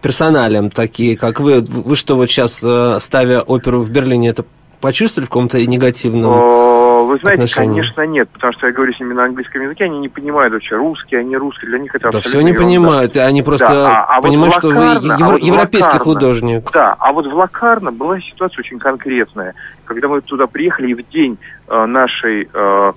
персоналям, 0.01 0.69
такие 0.69 1.17
как 1.17 1.39
вы. 1.39 1.61
Вы 1.61 1.95
что, 1.95 2.15
вот 2.15 2.29
сейчас, 2.29 2.61
э, 2.63 2.97
ставя 2.99 3.41
оперу 3.41 3.81
в 3.81 3.89
Берлине, 3.89 4.29
это 4.29 4.45
почувствовали 4.81 5.27
в 5.27 5.29
каком-то 5.29 5.65
негативном 5.65 7.07
Вы 7.07 7.17
знаете, 7.19 7.43
отношении? 7.43 7.79
конечно, 7.79 8.05
нет, 8.05 8.29
потому 8.29 8.51
что 8.51 8.67
я 8.67 8.73
говорю 8.73 8.93
с 8.93 8.99
ними 8.99 9.13
на 9.13 9.23
английском 9.23 9.61
языке, 9.61 9.85
они 9.85 9.99
не 9.99 10.09
понимают 10.09 10.53
вообще 10.53 10.75
русский, 10.75 11.15
они 11.15 11.37
русские, 11.37 11.69
для 11.69 11.79
них 11.79 11.95
это 11.95 12.11
да 12.11 12.19
все 12.19 12.41
не 12.41 12.51
ерунда. 12.51 12.61
понимают, 12.61 13.15
они 13.15 13.41
просто 13.43 13.67
да, 13.69 14.03
а, 14.03 14.17
а 14.17 14.21
понимают, 14.21 14.55
вот 14.55 14.59
что 14.59 14.67
Лакарно, 14.77 14.99
вы 14.99 15.07
евро, 15.07 15.25
а 15.25 15.31
вот 15.31 15.41
европейский 15.41 15.93
Лакарно, 15.93 16.03
художник. 16.03 16.71
Да, 16.73 16.95
а 16.99 17.13
вот 17.13 17.25
в 17.27 17.33
Лакарно 17.33 17.91
была 17.93 18.19
ситуация 18.19 18.59
очень 18.59 18.77
конкретная. 18.77 19.53
Когда 19.85 20.09
мы 20.09 20.19
туда 20.19 20.47
приехали, 20.47 20.91
и 20.91 20.93
в 20.95 21.09
день 21.09 21.37
э, 21.69 21.85
нашей 21.85 22.49
э, 22.53 22.93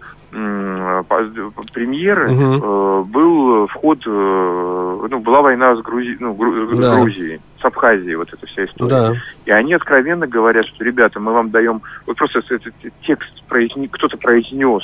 премьеры 1.72 2.32
угу. 2.32 3.04
был 3.04 3.66
вход, 3.68 4.04
ну, 4.06 5.18
была 5.20 5.42
война 5.42 5.76
с, 5.76 5.80
Грузи, 5.80 6.16
ну, 6.20 6.36
с 6.74 6.78
да. 6.78 6.96
Грузией, 6.96 7.40
с 7.60 7.64
Абхазией, 7.64 8.16
вот 8.16 8.32
эта 8.32 8.46
вся 8.46 8.64
история. 8.64 8.90
Да. 8.90 9.14
И 9.44 9.50
они 9.50 9.74
откровенно 9.74 10.26
говорят, 10.26 10.66
что, 10.66 10.84
ребята, 10.84 11.20
мы 11.20 11.32
вам 11.32 11.50
даем, 11.50 11.80
вот 12.06 12.16
просто 12.16 12.40
этот 12.40 12.74
текст 13.02 13.42
произнес, 13.48 13.88
кто-то 13.92 14.16
произнес, 14.18 14.82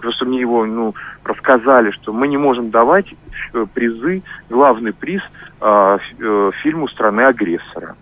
просто 0.00 0.24
мне 0.24 0.40
его 0.40 0.64
ну, 0.64 0.94
рассказали, 1.24 1.90
что 1.90 2.12
мы 2.12 2.28
не 2.28 2.36
можем 2.36 2.70
давать 2.70 3.06
призы, 3.74 4.22
главный 4.48 4.92
приз 4.92 5.22
э, 5.60 5.98
фильму 6.62 6.88
страны-агрессора. 6.88 7.94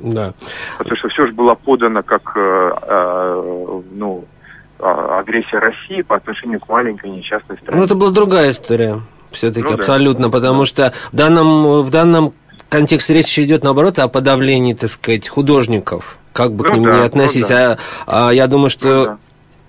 Да. 0.00 0.32
Потому 0.78 0.96
что 0.96 1.08
все 1.08 1.26
же 1.26 1.32
было 1.32 1.54
подано 1.54 2.02
как 2.02 2.32
э, 2.34 2.70
э, 2.82 3.82
ну, 3.92 4.24
агрессия 4.80 5.58
России 5.58 6.02
по 6.02 6.16
отношению 6.16 6.60
к 6.60 6.68
маленькой 6.68 7.10
несчастной 7.10 7.56
стране. 7.58 7.78
Ну, 7.78 7.84
это 7.84 7.94
была 7.94 8.10
другая 8.10 8.50
история, 8.50 9.00
все-таки, 9.30 9.68
ну, 9.68 9.74
абсолютно, 9.74 10.26
да. 10.26 10.32
потому 10.32 10.66
что 10.66 10.92
в 11.12 11.16
данном, 11.16 11.82
в 11.82 11.90
данном 11.90 12.32
контексте 12.68 13.14
речь 13.14 13.38
идет, 13.38 13.62
наоборот, 13.62 13.98
о 13.98 14.08
подавлении, 14.08 14.74
так 14.74 14.90
сказать, 14.90 15.28
художников, 15.28 16.18
как 16.32 16.52
бы 16.52 16.64
ну, 16.64 16.70
к 16.70 16.74
ним 16.74 16.84
да, 16.84 16.98
ни 16.98 17.06
относиться. 17.06 17.54
Ну, 17.54 17.58
да. 17.58 17.78
а, 18.06 18.28
а 18.28 18.32
я 18.32 18.46
думаю, 18.46 18.70
что 18.70 18.88
ну, 18.88 19.04
да 19.04 19.18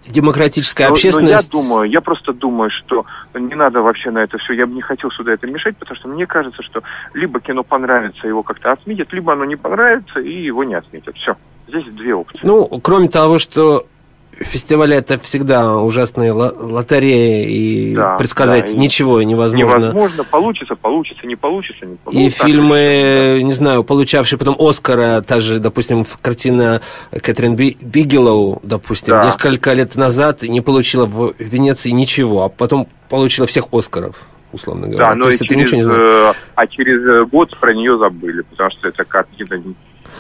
демократическая 0.08 0.88
но, 0.88 0.94
общественность... 0.94 1.54
Но 1.54 1.60
я 1.60 1.64
думаю, 1.64 1.90
я 1.90 2.02
просто 2.02 2.34
думаю, 2.34 2.70
что 2.72 3.06
не 3.34 3.56
надо 3.56 3.82
вообще 3.82 4.12
на 4.12 4.20
это 4.20 4.38
все, 4.38 4.54
я 4.54 4.66
бы 4.66 4.74
не 4.74 4.82
хотел 4.82 5.12
сюда 5.12 5.34
это 5.34 5.48
мешать, 5.48 5.78
потому 5.78 5.98
что 5.98 6.08
мне 6.10 6.26
кажется, 6.26 6.62
что 6.64 6.82
либо 7.14 7.40
кино 7.40 7.64
понравится, 7.64 8.28
его 8.28 8.44
как-то 8.44 8.72
отметят, 8.72 9.14
либо 9.14 9.34
оно 9.34 9.46
не 9.46 9.56
понравится, 9.56 10.20
и 10.20 10.44
его 10.44 10.64
не 10.64 10.76
отметят. 10.76 11.16
Все. 11.18 11.36
Здесь 11.68 11.86
две 11.94 12.14
опции. 12.14 12.42
Ну, 12.44 12.68
кроме 12.84 13.08
того, 13.08 13.40
что 13.40 13.86
фестивали 14.44 14.96
это 14.96 15.20
всегда 15.20 15.76
ужасные 15.78 16.32
лотереи, 16.32 17.46
и 17.46 17.96
да, 17.96 18.18
предсказать 18.18 18.74
да, 18.74 18.80
ничего 18.80 19.22
невозможно. 19.22 19.86
Невозможно, 19.86 20.24
получится, 20.24 20.76
получится, 20.76 21.28
не 21.28 21.36
получится, 21.36 21.86
не 21.86 21.96
получится. 21.96 22.24
И 22.24 22.30
фильмы, 22.30 23.42
не 23.44 23.54
знаю, 23.54 23.84
получавшие 23.84 24.38
потом 24.40 24.56
Оскара, 24.60 25.22
та 25.22 25.40
же, 25.40 25.60
допустим, 25.60 26.06
картина 26.22 26.82
Кэтрин 27.12 27.56
Бигелоу, 27.56 28.60
допустим, 28.64 29.16
да. 29.16 29.26
несколько 29.26 29.74
лет 29.74 29.96
назад 29.96 30.44
не 30.44 30.62
получила 30.62 31.06
в 31.06 31.34
Венеции 31.40 31.90
ничего, 31.92 32.44
а 32.44 32.50
потом 32.50 32.88
получила 33.10 33.48
всех 33.48 33.66
Оскаров 33.72 34.26
условно 34.54 34.88
говоря. 34.88 35.12
Да, 35.12 35.16
но 35.16 35.30
и 35.30 35.38
через, 35.38 35.52
ничего 35.52 35.78
не 35.78 35.84
знаешь. 35.84 36.36
а 36.56 36.68
через 36.68 37.30
год 37.30 37.58
про 37.58 37.74
нее 37.74 37.98
забыли, 37.98 38.42
потому 38.42 38.70
что 38.72 38.90
эта 38.90 39.06
картина 39.06 39.64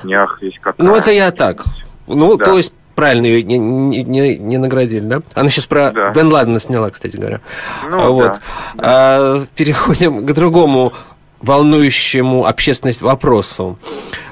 не 0.03 0.13
ах, 0.13 0.41
есть 0.41 0.57
какая. 0.59 0.85
Ну, 0.85 0.95
это 0.95 1.11
я 1.11 1.31
так. 1.31 1.63
Ну, 2.07 2.37
да. 2.37 2.45
то 2.45 2.57
есть 2.57 2.73
правильно 2.95 3.25
ее 3.25 3.43
не, 3.43 3.57
не, 3.57 4.37
не, 4.37 4.57
наградили, 4.57 5.01
да? 5.01 5.21
Она 5.33 5.49
сейчас 5.49 5.65
про 5.65 5.91
да. 5.91 6.11
Бен 6.11 6.31
Ладена 6.31 6.59
сняла, 6.59 6.89
кстати 6.89 7.17
говоря. 7.17 7.41
Ну, 7.89 8.13
вот. 8.13 8.39
Да. 8.75 8.81
А, 8.83 9.45
переходим 9.55 10.25
к 10.25 10.33
другому 10.33 10.93
волнующему 11.41 12.45
общественность 12.45 13.01
вопросу. 13.01 13.77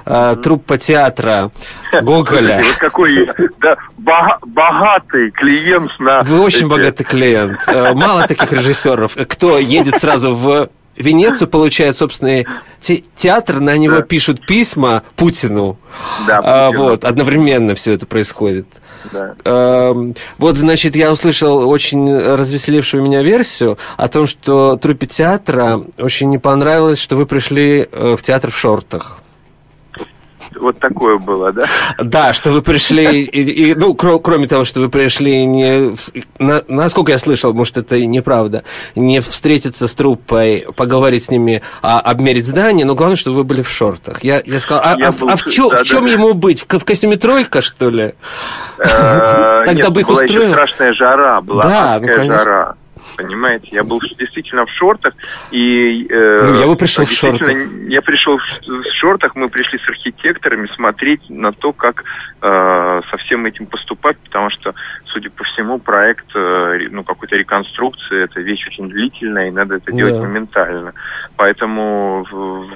А, 0.05 0.35
труппа 0.35 0.77
театра 0.77 1.51
Гоголя. 2.01 2.61
Вот 2.63 2.75
какой 2.75 3.29
да, 3.59 3.75
богатый 4.45 5.31
клиент 5.31 5.91
на... 5.99 6.19
Вы 6.23 6.41
очень 6.41 6.67
богатый 6.67 7.03
клиент. 7.03 7.59
А, 7.67 7.93
мало 7.93 8.27
таких 8.27 8.51
режиссеров, 8.51 9.17
кто 9.27 9.57
едет 9.59 9.97
сразу 9.97 10.35
в 10.35 10.69
Венецию 10.99 11.47
получает 11.47 11.95
собственный 11.95 12.45
те 12.81 13.03
театр, 13.15 13.59
на 13.59 13.77
него 13.77 13.97
да. 13.97 14.01
пишут 14.01 14.45
письма 14.45 15.03
Путину. 15.15 15.77
Да, 16.27 16.41
а, 16.43 16.71
вот, 16.71 17.05
одновременно 17.05 17.73
все 17.73 17.93
это 17.93 18.05
происходит. 18.05 18.67
Да. 19.11 19.33
А, 19.45 20.11
вот, 20.37 20.57
значит, 20.57 20.95
я 20.95 21.11
услышал 21.11 21.67
очень 21.69 22.15
развеселившую 22.15 23.01
меня 23.01 23.23
версию 23.23 23.77
о 23.97 24.09
том, 24.09 24.27
что 24.27 24.75
труппе 24.75 25.07
театра 25.07 25.81
очень 25.97 26.29
не 26.29 26.37
понравилось, 26.37 26.99
что 26.99 27.15
вы 27.15 27.25
пришли 27.25 27.87
э, 27.89 28.15
в 28.17 28.21
театр 28.21 28.51
в 28.51 28.57
шортах 28.57 29.18
вот 30.59 30.79
такое 30.79 31.17
было, 31.17 31.51
да? 31.51 31.65
Да, 31.97 32.33
что 32.33 32.51
вы 32.51 32.61
пришли, 32.61 33.23
и, 33.23 33.71
и, 33.71 33.75
ну, 33.75 33.93
кр 33.93 34.19
кроме 34.19 34.47
того, 34.47 34.65
что 34.65 34.81
вы 34.81 34.89
пришли 34.89 35.45
не... 35.45 35.95
На, 36.37 36.63
насколько 36.67 37.11
я 37.11 37.19
слышал, 37.19 37.53
может, 37.53 37.77
это 37.77 37.95
и 37.95 38.05
неправда, 38.05 38.63
не 38.95 39.19
встретиться 39.21 39.87
с 39.87 39.95
труппой, 39.95 40.65
поговорить 40.75 41.25
с 41.25 41.29
ними, 41.29 41.61
а 41.81 41.99
обмерить 41.99 42.45
здание, 42.45 42.85
но 42.85 42.95
главное, 42.95 43.17
что 43.17 43.33
вы 43.33 43.43
были 43.43 43.61
в 43.61 43.69
шортах. 43.69 44.23
Я, 44.23 44.41
я 44.45 44.59
сказал, 44.59 44.83
а, 44.85 44.95
я 44.97 45.09
а, 45.09 45.11
был... 45.11 45.29
а 45.29 45.35
в, 45.35 45.43
чё, 45.45 45.69
да, 45.69 45.77
в 45.77 45.83
чем 45.83 46.05
да, 46.05 46.11
ему 46.11 46.33
быть? 46.33 46.61
В, 46.61 46.79
в 46.79 46.85
костюме 46.85 47.17
тройка, 47.17 47.61
что 47.61 47.89
ли? 47.89 48.13
Э, 48.77 49.63
Тогда 49.65 49.89
бы 49.89 50.01
их 50.01 50.09
устроил. 50.09 50.51
страшная 50.51 50.93
жара, 50.93 51.41
была 51.41 51.63
да, 51.63 51.99
ну, 52.01 52.25
жара 52.25 52.75
понимаете? 53.19 53.67
Я 53.71 53.83
был 53.83 53.99
действительно 54.17 54.65
в 54.65 54.69
шортах, 54.71 55.13
и... 55.51 56.07
Э, 56.09 56.45
ну, 56.45 56.59
я 56.59 56.67
бы 56.67 56.75
пришел 56.75 57.05
в 57.05 57.11
шортах. 57.11 57.49
Я 57.87 58.01
пришел 58.01 58.37
в, 58.37 58.83
шортах, 58.93 59.35
мы 59.35 59.49
пришли 59.49 59.79
с 59.79 59.89
архитекторами 59.89 60.67
смотреть 60.75 61.29
на 61.29 61.51
то, 61.51 61.73
как 61.73 62.03
э, 62.41 63.01
со 63.09 63.17
всем 63.17 63.45
этим 63.45 63.65
поступать, 63.65 64.17
потому 64.19 64.49
что, 64.51 64.73
судя 65.05 65.29
по 65.29 65.43
всему, 65.43 65.79
проект, 65.79 66.27
э, 66.35 66.87
ну, 66.89 67.03
какой-то 67.03 67.35
реконструкции, 67.35 68.23
это 68.23 68.39
вещь 68.41 68.65
очень 68.67 68.89
длительная, 68.89 69.49
и 69.49 69.51
надо 69.51 69.75
это 69.75 69.91
делать 69.91 70.15
да. 70.15 70.21
моментально. 70.21 70.93
Поэтому 71.35 72.25
в, 72.31 72.67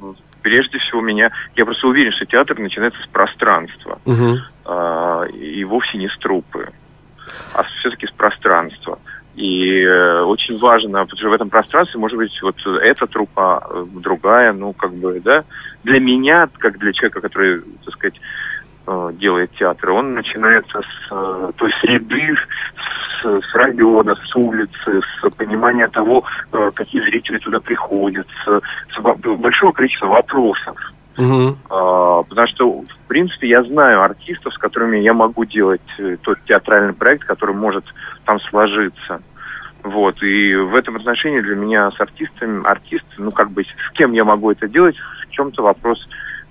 в, 0.00 0.16
прежде 0.42 0.78
всего 0.78 1.00
меня... 1.00 1.30
Я 1.56 1.64
просто 1.64 1.86
уверен, 1.86 2.12
что 2.12 2.26
театр 2.26 2.58
начинается 2.58 3.00
с 3.02 3.06
пространства. 3.06 4.00
Угу. 4.04 4.38
Э, 4.66 5.28
и 5.30 5.64
вовсе 5.64 5.98
не 5.98 6.08
с 6.08 6.18
трупы 6.18 6.68
а 7.54 7.62
все-таки 7.64 8.06
с 8.06 8.10
пространства. 8.10 8.98
И 9.34 9.80
э, 9.80 10.22
очень 10.22 10.58
важно, 10.58 11.04
потому 11.04 11.18
что 11.18 11.30
в 11.30 11.32
этом 11.32 11.48
пространстве 11.48 11.98
может 11.98 12.18
быть 12.18 12.38
вот 12.42 12.56
эта 12.82 13.06
трупа, 13.06 13.66
э, 13.70 13.84
другая, 13.94 14.52
ну, 14.52 14.74
как 14.74 14.92
бы, 14.92 15.20
да, 15.20 15.44
для 15.84 16.00
меня, 16.00 16.48
как 16.58 16.78
для 16.78 16.92
человека, 16.92 17.22
который, 17.22 17.62
так 17.84 17.94
сказать, 17.94 18.20
э, 18.86 19.10
делает 19.14 19.50
театр, 19.52 19.90
он 19.92 20.14
начинается 20.14 20.80
с 20.82 21.52
той 21.56 21.72
среды, 21.80 22.36
с, 23.22 23.24
с 23.24 23.54
района, 23.54 24.16
с 24.16 24.36
улицы, 24.36 25.00
с 25.00 25.30
понимания 25.30 25.88
того, 25.88 26.24
какие 26.74 27.00
зрители 27.02 27.38
туда 27.38 27.60
приходят, 27.60 28.26
с, 28.44 28.60
с 28.94 29.00
большого 29.00 29.72
количества 29.72 30.08
вопросов. 30.08 30.91
Угу. 31.18 31.56
А, 31.70 32.22
потому 32.22 32.48
что, 32.48 32.70
в 32.80 33.08
принципе, 33.08 33.48
я 33.48 33.62
знаю 33.62 34.02
артистов, 34.02 34.54
с 34.54 34.58
которыми 34.58 34.98
я 34.98 35.12
могу 35.12 35.44
делать 35.44 35.82
э, 35.98 36.16
тот 36.22 36.38
театральный 36.46 36.94
проект, 36.94 37.24
который 37.24 37.54
может 37.54 37.84
там 38.24 38.40
сложиться. 38.40 39.20
Вот, 39.82 40.22
и 40.22 40.54
в 40.54 40.76
этом 40.76 40.96
отношении 40.96 41.40
для 41.40 41.56
меня 41.56 41.90
с 41.90 42.00
артистами, 42.00 42.64
артист, 42.64 43.04
ну, 43.18 43.32
как 43.32 43.50
бы, 43.50 43.64
с 43.64 43.92
кем 43.94 44.12
я 44.12 44.24
могу 44.24 44.52
это 44.52 44.68
делать, 44.68 44.96
в 44.96 45.30
чем-то 45.32 45.62
вопрос 45.62 45.98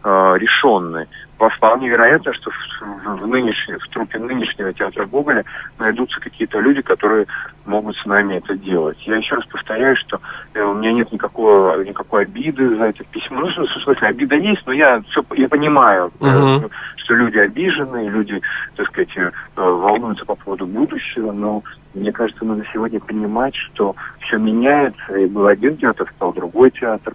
э, 0.03 0.33
решенный 0.37 1.07
вполне 1.49 1.89
вероятно, 1.89 2.33
что 2.33 2.51
в, 2.51 3.21
в, 3.21 3.27
нынешнем, 3.27 3.79
в 3.79 3.87
трупе 3.89 4.19
нынешнего 4.19 4.73
театра 4.73 5.05
Гоголя 5.05 5.43
найдутся 5.79 6.19
какие-то 6.19 6.59
люди, 6.59 6.81
которые 6.81 7.25
могут 7.65 7.95
с 7.97 8.05
нами 8.05 8.35
это 8.35 8.55
делать. 8.55 8.97
Я 9.05 9.17
еще 9.17 9.35
раз 9.35 9.45
повторяю, 9.45 9.95
что 9.95 10.19
э, 10.53 10.61
у 10.61 10.73
меня 10.73 10.91
нет 10.93 11.11
никакого, 11.11 11.83
никакой 11.83 12.23
обиды 12.23 12.75
за 12.75 12.85
это 12.85 13.03
письмо. 13.05 13.41
Ну, 13.41 13.65
в 13.65 13.83
смысле, 13.83 14.07
обида 14.07 14.35
есть, 14.35 14.61
но 14.65 14.73
я, 14.73 15.01
все, 15.09 15.23
я 15.35 15.47
понимаю, 15.47 16.11
uh-huh. 16.19 16.71
что 16.97 17.15
люди 17.15 17.37
обижены, 17.37 18.07
люди, 18.09 18.41
так 18.75 18.87
сказать, 18.87 19.15
э, 19.15 19.31
волнуются 19.55 20.25
по 20.25 20.35
поводу 20.35 20.65
будущего, 20.65 21.31
но 21.31 21.63
мне 21.93 22.11
кажется, 22.11 22.45
надо 22.45 22.63
сегодня 22.71 22.99
понимать, 22.99 23.55
что 23.55 23.95
все 24.21 24.37
меняется, 24.37 25.17
и 25.17 25.25
был 25.25 25.47
один 25.47 25.77
театр, 25.77 26.09
стал 26.15 26.33
другой 26.33 26.71
театр, 26.71 27.13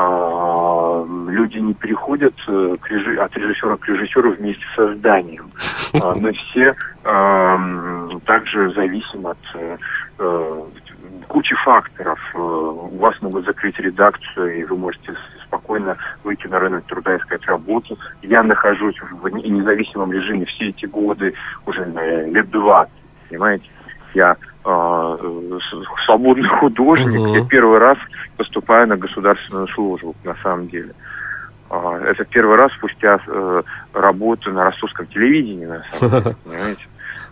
а, 0.00 1.04
люди 1.28 1.58
не 1.58 1.74
переходят 1.74 2.34
э, 2.46 2.76
к 2.80 2.88
режи... 2.88 3.16
от 3.16 3.36
режиссера 3.36 3.76
к 3.76 3.88
режиссеру 3.88 4.32
вместе 4.32 4.64
со 4.76 4.94
зданием. 4.94 5.50
А, 6.00 6.14
мы 6.14 6.32
все 6.32 6.72
также 8.24 8.70
зависим 8.74 9.26
от 9.26 9.38
э, 9.54 9.76
кучи 11.26 11.54
факторов. 11.64 12.20
Э, 12.34 12.38
у 12.38 12.96
вас 12.98 13.20
могут 13.22 13.44
закрыть 13.44 13.78
редакцию, 13.78 14.60
и 14.60 14.64
вы 14.64 14.76
можете 14.76 15.14
спокойно 15.44 15.96
выйти 16.24 16.46
на 16.46 16.58
рынок 16.58 16.84
труда 16.84 17.16
искать 17.16 17.44
работу. 17.46 17.98
Я 18.22 18.42
нахожусь 18.42 19.00
в 19.00 19.28
независимом 19.28 20.12
режиме 20.12 20.44
все 20.46 20.68
эти 20.68 20.86
годы, 20.86 21.34
уже 21.66 21.84
лет 22.30 22.50
два, 22.50 22.86
понимаете? 23.28 23.64
Я 24.14 24.32
э, 24.32 24.57
свободный 26.04 26.48
художник, 26.48 27.20
uh-huh. 27.20 27.38
я 27.38 27.44
первый 27.44 27.78
раз 27.78 27.98
поступаю 28.36 28.86
на 28.88 28.96
государственную 28.96 29.68
службу, 29.68 30.14
на 30.24 30.34
самом 30.42 30.68
деле. 30.68 30.92
Э, 31.70 32.04
это 32.10 32.24
первый 32.24 32.56
раз 32.56 32.72
спустя 32.72 33.18
э, 33.26 33.62
работу 33.94 34.52
на 34.52 34.64
ростовском 34.64 35.06
телевидении, 35.06 35.66
на 35.66 35.84
самом 35.90 36.22
деле, 36.22 36.36
понимаете? 36.44 36.82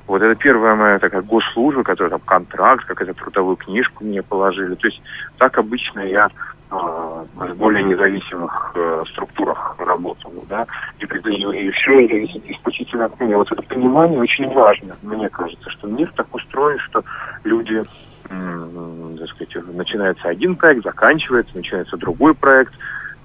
Вот 0.06 0.22
это 0.22 0.34
первая 0.36 0.76
моя 0.76 0.98
такая 0.98 1.22
госслужба, 1.22 1.82
которая 1.82 2.10
там 2.10 2.20
контракт, 2.20 2.84
как 2.84 3.02
это 3.02 3.12
трудовую 3.12 3.56
книжку 3.56 4.04
мне 4.04 4.22
положили. 4.22 4.76
То 4.76 4.86
есть 4.86 5.02
так 5.36 5.58
обычно 5.58 6.00
я 6.00 6.28
в 6.70 7.54
более 7.56 7.84
независимых 7.84 8.72
э, 8.74 9.04
структурах 9.12 9.76
работал, 9.78 10.32
да, 10.48 10.66
и, 10.98 11.04
и, 11.04 11.70
все 11.70 12.08
зависит 12.08 12.42
исключительно 12.46 13.04
от 13.04 13.20
меня. 13.20 13.36
Вот 13.36 13.50
это 13.52 13.62
понимание 13.62 14.18
очень 14.18 14.52
важно, 14.52 14.96
мне 15.02 15.28
кажется, 15.28 15.70
что 15.70 15.86
мир 15.86 16.10
так 16.16 16.26
устроен, 16.34 16.78
что 16.80 17.04
люди, 17.44 17.84
так 18.28 19.28
сказать, 19.28 19.74
начинается 19.74 20.28
один 20.28 20.56
проект, 20.56 20.82
заканчивается, 20.82 21.56
начинается 21.56 21.96
другой 21.96 22.34
проект, 22.34 22.74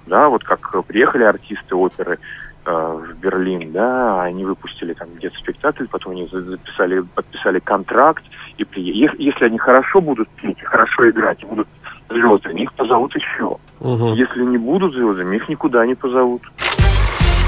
да, 0.06 0.28
вот 0.28 0.44
как 0.44 0.84
приехали 0.84 1.24
артисты 1.24 1.74
оперы, 1.74 2.18
э, 2.64 2.70
в 2.70 3.18
Берлин, 3.18 3.72
да, 3.72 4.22
они 4.22 4.44
выпустили 4.44 4.92
там 4.92 5.08
где-то 5.16 5.36
спектакль, 5.38 5.86
потом 5.90 6.12
они 6.12 6.28
записали, 6.28 7.00
подписали 7.14 7.58
контракт, 7.58 8.22
и 8.58 8.64
при... 8.64 8.82
если 8.82 9.44
они 9.44 9.58
хорошо 9.58 10.00
будут 10.00 10.28
петь, 10.30 10.62
хорошо 10.62 11.10
играть, 11.10 11.42
и 11.42 11.46
будут 11.46 11.66
звездами, 12.12 12.62
их 12.62 12.72
позовут 12.74 13.14
еще. 13.14 13.56
Угу. 13.80 14.14
Если 14.14 14.42
не 14.44 14.58
будут 14.58 14.94
звездами, 14.94 15.36
их 15.36 15.48
никуда 15.48 15.84
не 15.86 15.94
позовут. 15.94 16.42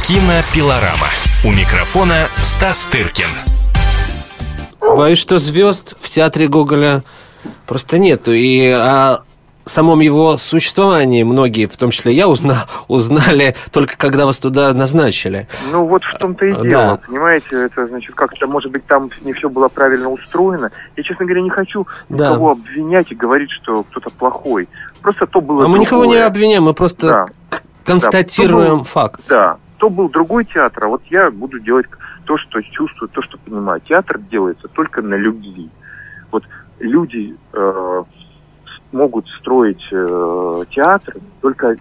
Кинопилорама. 0.07 1.09
У 1.45 1.51
микрофона 1.51 2.27
Стас 2.43 2.85
Тыркин. 2.87 3.29
Боюсь, 4.97 5.19
что 5.19 5.39
звезд 5.39 5.97
в 6.01 6.09
театре 6.09 6.49
Гоголя 6.49 7.03
просто 7.67 7.99
нету. 7.99 8.33
И 8.33 8.69
а 8.71 9.23
самом 9.71 10.01
его 10.01 10.37
существовании 10.37 11.23
многие, 11.23 11.67
в 11.67 11.77
том 11.77 11.91
числе 11.91 12.13
я, 12.13 12.29
узнал, 12.29 12.67
узнали 12.89 13.55
только 13.73 13.97
когда 13.97 14.27
вас 14.27 14.39
туда 14.39 14.73
назначили. 14.75 15.49
Ну 15.73 15.87
вот 15.87 16.03
в 16.05 16.19
том-то 16.19 16.47
и 16.47 16.53
дело, 16.53 16.69
да. 16.69 17.01
понимаете, 17.07 17.65
это 17.65 17.87
значит 17.87 18.15
как-то, 18.15 18.47
может 18.47 18.71
быть, 18.71 18.85
там 18.87 19.11
не 19.23 19.33
все 19.33 19.49
было 19.49 19.69
правильно 19.69 20.09
устроено. 20.09 20.71
Я, 20.97 21.03
честно 21.03 21.25
говоря, 21.25 21.43
не 21.43 21.51
хочу 21.51 21.87
да. 22.09 22.31
никого 22.31 22.53
обвинять 22.53 23.11
и 23.13 23.15
говорить, 23.15 23.51
что 23.51 23.83
кто-то 23.85 24.11
плохой. 24.11 24.69
Просто 25.03 25.27
то 25.27 25.41
было. 25.41 25.59
А 25.59 25.63
другое. 25.63 25.79
мы 25.79 25.85
никого 25.85 26.05
не 26.05 26.17
обвиняем, 26.17 26.65
мы 26.65 26.75
просто 26.75 27.07
да. 27.07 27.27
констатируем 27.85 28.69
да. 28.69 28.77
Был, 28.77 28.83
факт. 28.85 29.21
Да, 29.29 29.57
то 29.79 29.91
был 29.91 30.09
другой 30.09 30.45
театр, 30.45 30.85
а 30.85 30.89
вот 30.89 31.03
я 31.11 31.31
буду 31.31 31.59
делать 31.61 31.87
то, 32.25 32.39
что 32.39 32.63
чувствую, 32.63 33.09
то, 33.09 33.23
что 33.23 33.39
понимаю. 33.39 33.81
Театр 33.81 34.19
делается 34.19 34.69
только 34.69 35.03
на 35.03 35.15
любви. 35.15 35.71
Вот 36.31 36.45
люди 36.79 37.37
э, 37.53 38.03
могут 38.95 39.27
строить 39.41 39.87
э, 39.93 40.63
театр 40.71 41.15
только 41.41 41.77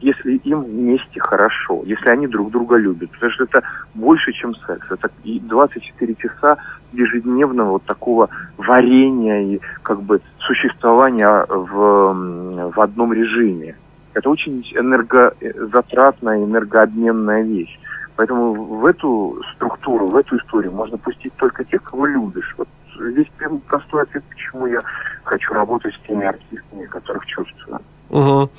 если 0.00 0.36
им 0.38 0.62
вместе 0.62 1.20
хорошо, 1.20 1.82
если 1.84 2.08
они 2.08 2.26
друг 2.26 2.50
друга 2.50 2.76
любят. 2.76 3.10
Потому 3.12 3.32
что 3.32 3.44
это 3.44 3.62
больше, 3.94 4.32
чем 4.32 4.54
секс. 4.66 4.86
Это 4.90 5.10
24 5.24 6.14
часа 6.16 6.56
ежедневного 6.92 7.72
вот 7.72 7.84
такого 7.84 8.28
варения 8.56 9.54
и 9.54 9.60
как 9.82 10.02
бы 10.02 10.20
существования 10.38 11.46
в, 11.48 12.72
в 12.74 12.80
одном 12.80 13.12
режиме. 13.12 13.76
Это 14.14 14.30
очень 14.30 14.62
энергозатратная, 14.74 16.44
энергообменная 16.44 17.42
вещь. 17.42 17.78
Поэтому 18.16 18.54
в 18.54 18.86
эту 18.86 19.42
структуру, 19.54 20.06
в 20.06 20.16
эту 20.16 20.38
историю 20.38 20.72
можно 20.72 20.96
пустить 20.96 21.34
только 21.36 21.64
тех, 21.64 21.82
кого 21.82 22.06
любишь. 22.06 22.54
Вот 22.56 22.68
здесь 23.12 23.26
простой 23.66 24.02
ответ, 24.02 24.24
почему 24.30 24.66
я 24.66 24.80
хочу 25.24 25.52
работать 25.52 25.94
с 25.94 26.06
теми 26.06 26.24
артистами, 26.26 26.86
которых 26.86 27.26
чувствую. 27.26 27.80
Угу. 28.10 28.50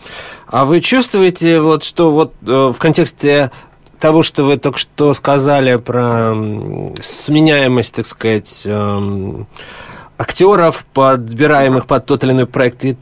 А 0.48 0.66
вы 0.66 0.82
чувствуете, 0.82 1.62
вот, 1.62 1.84
что 1.84 2.12
вот 2.12 2.34
э, 2.46 2.72
в 2.72 2.78
контексте 2.78 3.52
того, 4.00 4.22
что 4.24 4.44
вы 4.44 4.58
только 4.58 4.78
что 4.78 5.14
сказали 5.14 5.78
про 5.78 6.34
сменяемость, 7.02 7.96
так 7.96 8.06
сказать, 8.06 8.64
эм, 8.66 9.48
актеров, 10.18 10.86
подбираемых 10.94 11.88
под 11.88 12.06
тот 12.06 12.24
или 12.24 12.32
иной 12.32 12.46
проект 12.46 12.86
и 12.86 12.98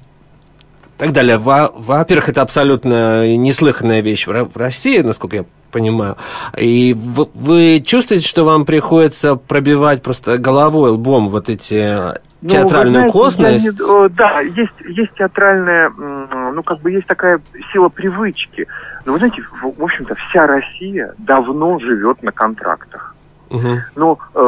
так 0.98 1.12
далее. 1.12 1.38
Во-первых, 1.38 2.30
это 2.30 2.42
абсолютно 2.42 3.36
неслыханная 3.36 4.02
вещь 4.02 4.28
в 4.28 4.58
России, 4.58 5.00
насколько 5.02 5.38
я 5.38 5.46
понимаю. 5.76 6.16
И 6.58 6.94
вы, 6.98 7.28
вы 7.34 7.84
чувствуете, 7.86 8.26
что 8.26 8.46
вам 8.46 8.66
приходится 8.66 9.36
пробивать 9.36 10.02
просто 10.02 10.38
головой, 10.38 10.92
лбом 10.92 11.28
вот 11.28 11.50
эти 11.50 12.14
ну, 12.42 12.50
театральную 12.50 13.10
знаете, 13.10 13.14
косность? 13.14 13.66
Не, 13.66 14.10
да, 14.10 14.40
есть, 14.40 14.72
есть 14.88 15.14
театральная, 15.18 15.90
ну, 15.90 16.64
как 16.64 16.80
бы 16.80 16.92
есть 16.92 17.08
такая 17.08 17.42
сила 17.74 17.90
привычки. 17.90 18.68
Но 19.06 19.12
вы 19.12 19.18
знаете, 19.18 19.42
в, 19.42 19.78
в 19.78 19.84
общем-то, 19.84 20.16
вся 20.16 20.48
Россия 20.48 21.14
давно 21.18 21.78
живет 21.80 22.24
на 22.24 22.32
контрактах. 22.32 23.15
Угу. 23.56 23.70
Но 23.96 24.20
э, 24.34 24.40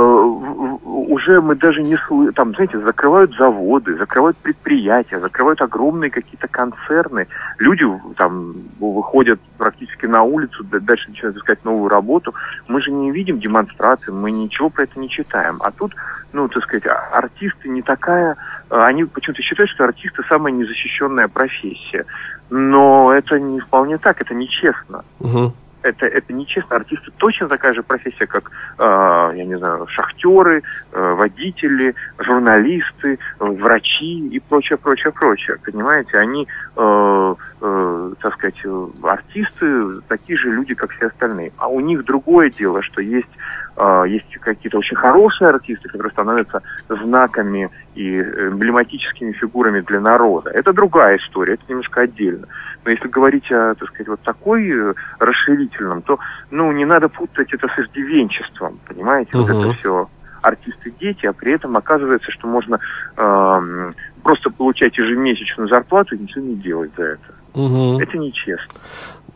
уже 1.08 1.42
мы 1.42 1.56
даже 1.56 1.82
не 1.82 1.96
слышим, 1.96 2.34
там, 2.34 2.54
знаете, 2.54 2.80
закрывают 2.80 3.36
заводы, 3.36 3.96
закрывают 3.96 4.38
предприятия, 4.38 5.20
закрывают 5.20 5.62
огромные 5.62 6.12
какие-то 6.12 6.48
концерны. 6.48 7.28
Люди 7.60 7.86
там 8.18 8.54
выходят 8.80 9.40
практически 9.58 10.06
на 10.06 10.24
улицу, 10.24 10.64
дальше 10.64 11.10
начинают 11.10 11.38
искать 11.38 11.64
новую 11.64 11.90
работу. 11.90 12.34
Мы 12.68 12.82
же 12.82 12.92
не 12.92 13.12
видим 13.12 13.40
демонстрации, 13.40 14.12
мы 14.12 14.32
ничего 14.32 14.70
про 14.70 14.84
это 14.84 15.00
не 15.00 15.10
читаем. 15.10 15.58
А 15.62 15.72
тут, 15.72 15.94
ну, 16.34 16.48
так 16.48 16.64
сказать, 16.64 16.86
а, 16.88 17.18
артисты 17.18 17.70
не 17.70 17.82
такая... 17.82 18.36
А, 18.70 18.88
они 18.88 19.06
почему-то 19.06 19.42
считают, 19.42 19.70
что 19.72 19.86
артисты 19.86 20.24
самая 20.28 20.54
незащищенная 20.54 21.28
профессия. 21.28 22.06
Но 22.50 23.14
это 23.14 23.40
не 23.40 23.60
вполне 23.60 23.98
так, 23.98 24.22
это 24.22 24.34
нечестно. 24.34 25.04
Угу 25.20 25.54
это, 25.90 26.06
это 26.06 26.34
нечестно. 26.34 26.76
Артисты 26.76 27.12
точно 27.18 27.48
такая 27.48 27.74
же 27.74 27.84
профессия, 27.84 28.28
как, 28.28 28.52
э, 28.78 29.32
я 29.36 29.46
не 29.46 29.58
знаю, 29.58 29.88
шахтеры, 29.88 30.64
э, 30.92 31.14
водители, 31.14 31.96
журналисты, 32.20 33.20
э, 33.40 33.46
врачи 33.46 34.28
и 34.28 34.40
прочее, 34.40 34.78
прочее, 34.78 35.12
прочее. 35.12 35.58
Понимаете, 35.64 36.18
они, 36.18 36.48
э, 36.76 37.36
э, 37.62 38.14
так 38.22 38.34
сказать, 38.34 38.62
артисты 39.04 40.02
такие 40.08 40.38
же 40.38 40.52
люди, 40.52 40.74
как 40.76 40.92
все 40.92 41.08
остальные. 41.08 41.52
А 41.58 41.68
у 41.68 41.80
них 41.80 42.04
другое 42.06 42.50
дело, 42.50 42.82
что 42.82 43.02
есть, 43.02 43.28
э, 43.36 43.67
есть 44.08 44.32
какие-то 44.40 44.80
очень 44.80 44.98
хорошие 44.98 45.50
артисты, 45.50 45.88
которые 45.90 46.12
становятся 46.12 46.62
знаками 46.90 47.70
и 47.96 48.20
эмблематическими 48.20 49.34
фигурами 49.34 49.82
для 49.82 50.00
народа. 50.00 50.50
Это 50.50 50.74
другая 50.74 51.18
история, 51.18 51.54
это 51.56 51.64
немножко 51.68 52.02
отдельно. 52.02 52.48
Но 52.84 52.92
если 52.92 53.08
говорить 53.08 53.52
о, 53.52 53.76
так 53.76 53.90
сказать, 53.90 54.08
вот 54.08 54.22
такой 54.22 54.70
э, 54.70 54.94
расширительном, 55.20 56.02
то, 56.02 56.18
ну, 56.52 56.72
не 56.72 56.86
надо 56.86 57.10
путать 57.10 57.54
это 57.54 57.68
с 57.68 57.80
иждивенчеством, 57.80 58.80
понимаете? 58.88 59.32
Uh-huh. 59.34 59.42
Вот 59.42 59.50
это 59.50 59.74
все 59.74 60.10
артисты-дети, 60.42 61.26
а 61.26 61.34
при 61.34 61.54
этом 61.54 61.76
оказывается, 61.78 62.32
что 62.32 62.48
можно 62.48 62.80
э, 63.18 63.92
просто 64.24 64.50
получать 64.50 64.98
ежемесячную 64.98 65.68
зарплату 65.68 66.16
и 66.16 66.20
ничего 66.20 66.46
не 66.46 66.56
делать 66.56 66.92
за 66.98 67.04
это. 67.04 67.34
Угу. 67.54 68.00
Это 68.00 68.18
нечестно. 68.18 68.74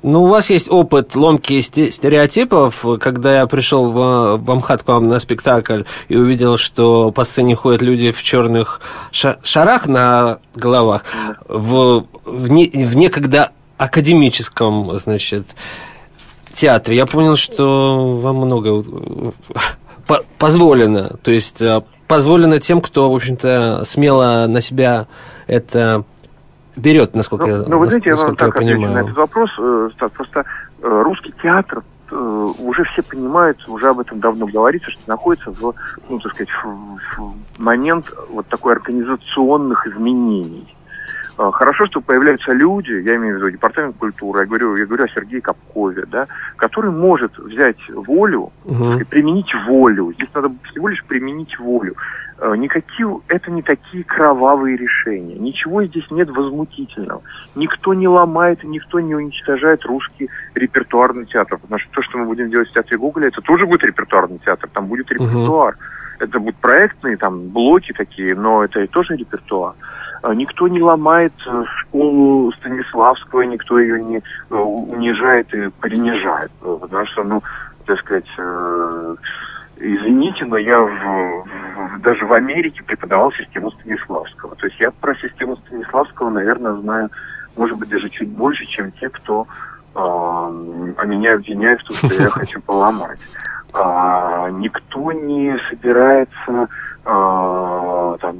Ну, 0.04 0.24
у 0.24 0.28
вас 0.28 0.50
есть 0.50 0.68
опыт 0.70 1.16
ломки 1.16 1.62
стереотипов. 1.62 2.84
Когда 3.00 3.40
я 3.40 3.48
пришел 3.48 3.86
в, 3.86 4.38
в 4.38 4.52
Амхат 4.52 4.82
к 4.82 4.88
вам 4.88 5.08
на 5.08 5.20
спектакль 5.20 5.84
и 6.08 6.16
увидел, 6.16 6.58
что 6.58 7.12
по 7.12 7.24
сцене 7.24 7.56
ходят 7.56 7.84
люди 7.84 8.12
в 8.12 8.24
черных 8.24 8.82
шарах 9.12 9.86
на 9.86 10.40
головах, 10.56 11.04
в, 11.48 12.06
в, 12.26 12.50
не, 12.50 12.68
в 12.68 12.96
некогда 12.96 13.52
академическом, 13.78 14.98
значит, 15.00 15.56
театре, 16.52 16.98
я 16.98 17.06
понял, 17.06 17.36
что 17.36 18.18
вам 18.18 18.38
много 18.38 18.84
позволено. 20.40 21.18
То 21.22 21.30
есть 21.30 21.62
э, 21.62 21.82
позволено 22.08 22.60
тем, 22.60 22.82
кто, 22.82 23.12
в 23.12 23.16
общем-то, 23.16 23.84
смело 23.86 24.46
на 24.48 24.62
себя 24.62 25.08
это 25.48 26.04
берет, 26.76 27.14
насколько 27.16 27.48
ну, 27.48 27.58
я, 27.58 27.64
ну, 27.68 27.80
вы 27.80 27.86
знаете, 27.88 28.10
я 28.10 28.16
вам 28.16 28.36
так 28.36 28.56
понимаю. 28.56 28.94
на 28.94 29.00
этот 29.00 29.18
вопрос. 29.18 29.50
Э, 29.58 29.90
просто 30.14 30.46
э, 30.82 31.02
русский 31.04 31.34
театр 31.42 31.84
э, 32.12 32.16
уже 32.60 32.84
все 32.86 33.04
понимают, 33.04 33.58
уже 33.68 33.90
об 33.90 34.00
этом 34.00 34.20
давно 34.20 34.48
говорится, 34.48 34.92
что 34.92 35.02
находится 35.08 35.52
в, 35.52 35.74
ну, 36.10 36.20
так 36.20 36.34
сказать, 36.34 36.54
в, 36.64 36.98
в 37.18 37.62
момент 37.62 38.14
вот 38.30 38.48
такой 38.48 38.74
организационных 38.74 39.88
изменений. 39.88 40.76
Хорошо, 41.38 41.88
что 41.88 42.02
появляются 42.02 42.52
люди, 42.52 42.92
я 42.92 43.16
имею 43.16 43.36
в 43.36 43.38
виду 43.38 43.52
департамент 43.52 43.96
культуры, 43.98 44.42
я 44.42 44.46
говорю, 44.46 44.76
я 44.76 44.86
говорю 44.86 45.06
о 45.06 45.08
Сергее 45.08 45.42
Капкове, 45.42 46.06
да, 46.06 46.28
который 46.58 46.92
может 46.92 47.36
взять 47.40 47.78
волю, 47.90 48.52
угу. 48.66 49.00
и 49.00 49.04
применить 49.04 49.52
волю. 49.68 50.14
Здесь 50.14 50.30
надо 50.36 50.52
всего 50.70 50.90
лишь 50.90 51.04
применить 51.06 51.58
волю. 51.58 51.96
Э, 52.44 52.56
никакие, 52.56 53.08
это 53.28 53.52
не 53.52 53.62
такие 53.62 54.04
кровавые 54.04 54.76
решения. 54.76 55.36
Ничего 55.36 55.84
здесь 55.86 56.10
нет 56.10 56.28
возмутительного. 56.32 57.22
Никто 57.54 57.94
не 57.94 58.08
ломает, 58.08 58.64
никто 58.64 59.00
не 59.00 59.14
уничтожает 59.14 59.86
русский 59.86 60.28
репертуарный 60.56 61.28
театр. 61.28 61.60
Потому 61.60 61.80
что 61.80 61.92
то, 61.92 62.02
что 62.02 62.18
мы 62.18 62.26
будем 62.26 62.50
делать 62.50 62.68
в 62.70 62.74
театре 62.74 62.98
Гоголя, 62.98 63.28
это 63.28 63.42
тоже 63.42 63.68
будет 63.68 63.84
репертуарный 63.84 64.40
театр. 64.40 64.68
Там 64.74 64.88
будет 64.88 65.12
репертуар. 65.12 65.76
Uh-huh. 65.76 66.24
Это 66.24 66.40
будут 66.40 66.56
проектные 66.56 67.16
там 67.18 67.50
блоки 67.50 67.94
такие, 67.94 68.34
но 68.34 68.64
это 68.64 68.82
и 68.82 68.88
тоже 68.88 69.18
репертуар. 69.18 69.76
Э, 70.24 70.34
никто 70.34 70.68
не 70.68 70.82
ломает 70.82 71.34
э, 71.46 71.64
школу 71.78 72.52
Станиславского, 72.54 73.44
никто 73.44 73.78
ее 73.78 74.02
не 74.02 74.24
унижает 74.50 75.54
и 75.54 75.70
принижает. 75.80 76.50
Потому 76.60 77.06
что, 77.06 77.24
ну, 77.24 77.44
так 77.86 78.00
сказать, 78.00 78.26
извините, 79.82 80.46
но 80.46 80.58
я 80.58 80.80
в, 80.80 80.90
в, 80.90 82.02
даже 82.02 82.26
в 82.26 82.34
Америке 82.34 82.84
преподавал 82.84 83.32
систему 83.34 83.72
Станиславского. 83.72 84.56
То 84.56 84.68
есть 84.68 84.80
я 84.80 84.92
про 84.92 85.16
систему 85.16 85.58
Станиславского, 85.58 86.30
наверное, 86.30 86.74
знаю 86.74 87.10
может 87.56 87.78
быть, 87.78 87.90
даже 87.90 88.10
чуть 88.10 88.30
больше, 88.30 88.66
чем 88.66 88.92
те, 88.94 89.10
кто 89.10 89.48
а 89.94 91.06
меня 91.06 91.34
обвиняют 91.34 91.82
в 91.82 91.88
том, 91.88 91.98
что 91.98 92.24
я 92.24 92.30
хочу 92.30 92.62
поломать. 92.62 93.20
А, 93.74 94.50
никто 94.52 95.12
не 95.12 95.58
собирается 95.70 96.70
а, 97.04 98.18
там, 98.20 98.40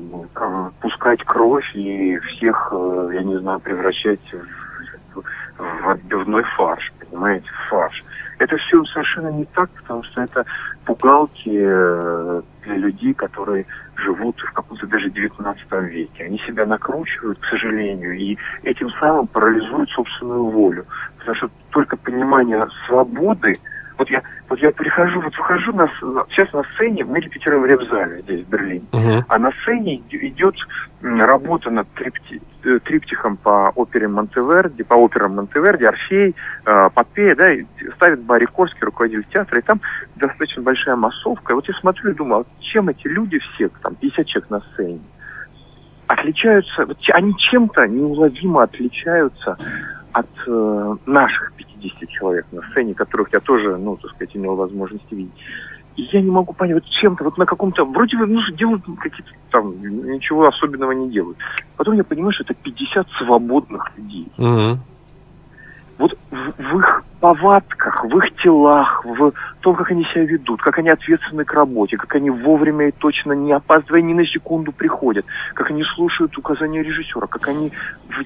пускать 0.80 1.24
кровь 1.26 1.70
и 1.76 2.18
всех, 2.20 2.70
э, 2.72 3.10
я 3.14 3.24
не 3.24 3.38
знаю, 3.40 3.60
превращать 3.60 4.22
в, 5.14 5.24
в 5.58 5.90
отбивной 5.90 6.44
фарш, 6.56 6.94
понимаете, 7.00 7.50
в 7.50 7.70
фарш. 7.70 8.04
Это 8.42 8.58
все 8.58 8.84
совершенно 8.86 9.28
не 9.28 9.46
так, 9.46 9.70
потому 9.70 10.02
что 10.04 10.22
это 10.22 10.44
пугалки 10.86 11.52
э, 11.54 12.42
для 12.64 12.76
людей, 12.76 13.14
которые 13.14 13.68
живут 13.98 14.36
в 14.40 14.52
каком-то 14.52 14.88
даже 14.88 15.12
19 15.12 15.72
веке. 15.92 16.24
Они 16.24 16.40
себя 16.40 16.66
накручивают, 16.66 17.38
к 17.38 17.46
сожалению, 17.46 18.18
и 18.18 18.36
этим 18.64 18.90
самым 19.00 19.28
парализуют 19.28 19.92
собственную 19.92 20.46
волю. 20.46 20.88
Потому 21.20 21.36
что 21.36 21.52
только 21.70 21.98
понимание 21.98 22.68
свободы, 22.88 23.60
вот 24.02 24.10
я, 24.10 24.24
вот 24.50 24.58
я 24.60 24.72
прихожу, 24.72 25.22
вот 25.22 25.38
выхожу 25.38 25.74
на, 25.74 25.88
сейчас 26.32 26.52
на 26.54 26.64
сцене, 26.74 27.06
мы 27.06 27.20
репетируем 27.20 27.62
в 27.62 27.66
Ревзале 27.68 28.22
здесь, 28.24 28.46
в 28.48 28.50
Берлине, 28.50 28.84
uh-huh. 28.92 29.24
а 29.28 29.38
на 29.38 29.52
сцене 29.62 30.02
идет 30.10 30.56
работа 31.02 31.70
над 31.70 31.88
трипти, 31.94 32.42
э, 32.64 32.80
триптихом 32.80 33.38
по 33.38 33.72
опере 33.76 34.08
Монтеверди, 34.08 34.82
по 34.82 34.96
операм 34.96 35.36
Монтеверди, 35.36 35.84
Орфей, 35.84 36.36
э, 36.66 36.90
Попея, 36.96 37.36
да, 37.36 37.52
ставит 37.96 38.22
Барри 38.24 38.46
Корский, 38.46 38.82
руководитель 38.82 39.26
театра, 39.32 39.60
и 39.60 39.62
там 39.62 39.80
достаточно 40.16 40.64
большая 40.64 40.96
массовка. 40.96 41.54
И 41.54 41.56
вот 41.56 41.68
я 41.68 41.76
смотрю 41.76 42.12
и 42.12 42.16
думаю, 42.16 42.42
а 42.42 42.64
чем 42.64 42.90
эти 42.90 43.08
люди 43.08 43.38
все, 43.38 43.70
там 43.84 43.94
50 43.94 44.26
человек 44.26 44.50
на 44.50 44.62
сцене, 44.74 45.02
отличаются, 46.08 46.88
они 47.14 47.38
чем-то 47.38 47.88
неуловимо 47.88 48.64
отличаются 48.64 49.58
от 50.14 50.28
э, 50.48 50.96
наших 51.06 51.54
50 51.54 52.10
человек 52.10 52.46
на 52.52 52.62
сцене, 52.72 52.94
которых 52.94 53.32
я 53.34 53.40
тоже, 53.40 53.78
ну, 53.78 53.98
так 53.98 54.12
сказать, 54.12 54.36
имел 54.36 54.56
возможность 54.56 55.12
видеть. 55.12 55.34
И 55.98 56.04
я 56.14 56.22
не 56.22 56.32
могу 56.32 56.54
понять, 56.54 56.76
вот 56.76 56.86
чем-то, 56.86 57.24
вот 57.24 57.38
на 57.38 57.46
каком-то, 57.46 57.86
вроде 57.86 58.18
бы, 58.18 58.26
ну, 58.26 58.40
делают 58.54 58.84
какие-то 59.00 59.32
там, 59.52 59.74
ничего 59.82 60.48
особенного 60.48 60.92
не 60.92 61.10
делают. 61.10 61.38
Потом 61.76 61.96
я 61.96 62.04
понимаю, 62.04 62.32
что 62.34 62.44
это 62.44 62.54
50 62.54 63.08
свободных 63.18 63.92
людей. 63.98 64.32
Угу. 64.38 64.80
Вот 65.98 66.18
в, 66.32 66.54
в 66.58 66.80
их 66.80 67.04
повадках, 67.20 68.04
в 68.06 68.18
их 68.18 68.36
телах, 68.42 69.06
в 69.06 69.34
том, 69.60 69.76
как 69.76 69.92
они 69.92 70.04
себя 70.06 70.26
ведут, 70.26 70.60
как 70.62 70.80
они 70.80 70.90
ответственны 70.90 71.46
к 71.46 71.54
работе, 71.54 71.98
как 71.98 72.16
они 72.16 72.32
вовремя 72.32 72.88
и 72.88 72.92
точно 72.92 73.34
не 73.34 73.52
опаздывая 73.52 74.02
ни 74.02 74.14
на 74.14 74.26
секунду 74.26 74.72
приходят, 74.72 75.26
как 75.54 75.70
они 75.70 75.84
слушают 75.96 76.36
указания 76.38 76.82
режиссера, 76.82 77.28
как 77.28 77.48
они 77.48 77.72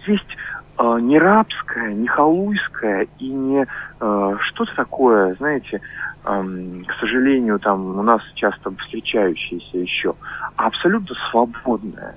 есть 0.07 0.37
э, 0.77 0.99
не 1.01 1.19
рабское, 1.19 1.93
не 1.93 2.07
халуйское 2.07 3.07
и 3.19 3.27
не 3.27 3.65
э, 3.99 4.37
что-то 4.39 4.75
такое, 4.75 5.35
знаете, 5.35 5.81
э, 6.23 6.43
к 6.87 6.99
сожалению, 6.99 7.59
там 7.59 7.97
у 7.97 8.03
нас 8.03 8.21
часто 8.35 8.71
встречающееся 8.75 9.77
еще, 9.77 10.15
а 10.55 10.67
абсолютно 10.67 11.15
свободное. 11.31 12.15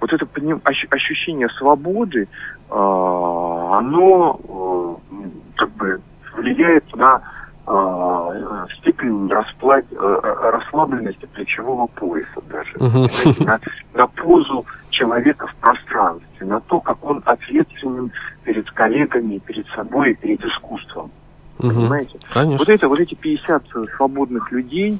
Вот 0.00 0.12
это 0.12 0.26
ощущение 0.90 1.48
свободы, 1.50 2.22
э, 2.22 2.74
оно 2.74 4.40
э, 4.42 4.94
как 5.56 5.70
бы 5.70 6.00
влияет 6.36 6.84
на 6.96 7.22
э, 7.66 8.66
степень 8.78 9.28
расплать, 9.28 9.86
э, 9.92 10.20
расслабленности 10.52 11.26
плечевого 11.26 11.86
пояса 11.86 12.40
даже, 12.50 12.76
на, 13.44 13.60
на 13.94 14.06
позу 14.08 14.66
человека 14.92 15.46
в 15.48 15.54
пространстве, 15.56 16.46
на 16.46 16.60
то, 16.60 16.80
как 16.80 17.04
он 17.04 17.22
ответственен 17.24 18.12
перед 18.44 18.70
коллегами, 18.70 19.38
перед 19.38 19.66
собой, 19.74 20.14
перед 20.14 20.44
искусством. 20.44 21.10
Угу. 21.58 21.68
Понимаете? 21.68 22.18
Конечно. 22.32 22.58
Вот 22.58 22.68
это, 22.68 22.88
вот 22.88 23.00
эти 23.00 23.14
50 23.14 23.64
свободных 23.96 24.52
людей 24.52 24.98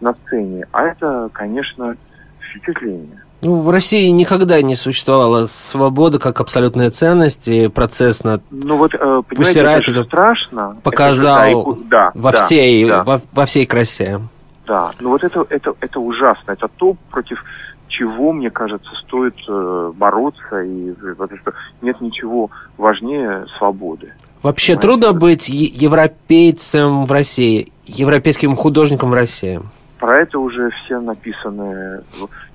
на 0.00 0.14
сцене, 0.14 0.66
а 0.72 0.84
это, 0.84 1.28
конечно, 1.32 1.96
впечатление. 2.40 3.20
Ну, 3.42 3.54
в 3.54 3.70
России 3.70 4.08
никогда 4.10 4.60
не 4.60 4.74
существовала 4.74 5.46
свобода 5.46 6.18
как 6.18 6.40
абсолютная 6.40 6.90
ценность, 6.90 7.48
и 7.48 7.68
процесс 7.68 8.22
над 8.22 8.42
ну, 8.50 8.76
вот, 8.76 8.94
э, 8.94 9.22
понимаете, 9.26 9.92
это, 9.92 10.04
страшно. 10.04 10.76
показал 10.82 11.72
это, 11.72 11.80
да, 11.88 12.12
во, 12.14 12.32
да, 12.32 12.38
всей, 12.38 12.86
да. 12.86 13.02
Во, 13.02 13.20
во 13.32 13.46
всей 13.46 13.64
красе. 13.64 14.20
Да, 14.66 14.92
ну 15.00 15.08
вот 15.10 15.24
это, 15.24 15.46
это, 15.48 15.74
это 15.80 16.00
ужасно, 16.00 16.52
это 16.52 16.68
то, 16.68 16.94
против 17.10 17.42
чего, 17.90 18.32
мне 18.32 18.50
кажется, 18.50 18.88
стоит 19.00 19.34
э, 19.48 19.92
бороться, 19.94 20.60
и 20.62 20.92
потому 21.16 21.38
что 21.40 21.52
нет 21.82 22.00
ничего 22.00 22.50
важнее 22.78 23.44
свободы. 23.58 24.14
Вообще 24.42 24.76
Понимаете? 24.76 25.00
трудно 25.02 25.20
быть 25.20 25.48
европейцем 25.48 27.04
в 27.04 27.12
России, 27.12 27.68
европейским 27.86 28.56
художником 28.56 29.10
в 29.10 29.14
России? 29.14 29.60
Про 29.98 30.22
это 30.22 30.38
уже 30.38 30.70
все 30.70 30.98
написаны. 30.98 32.02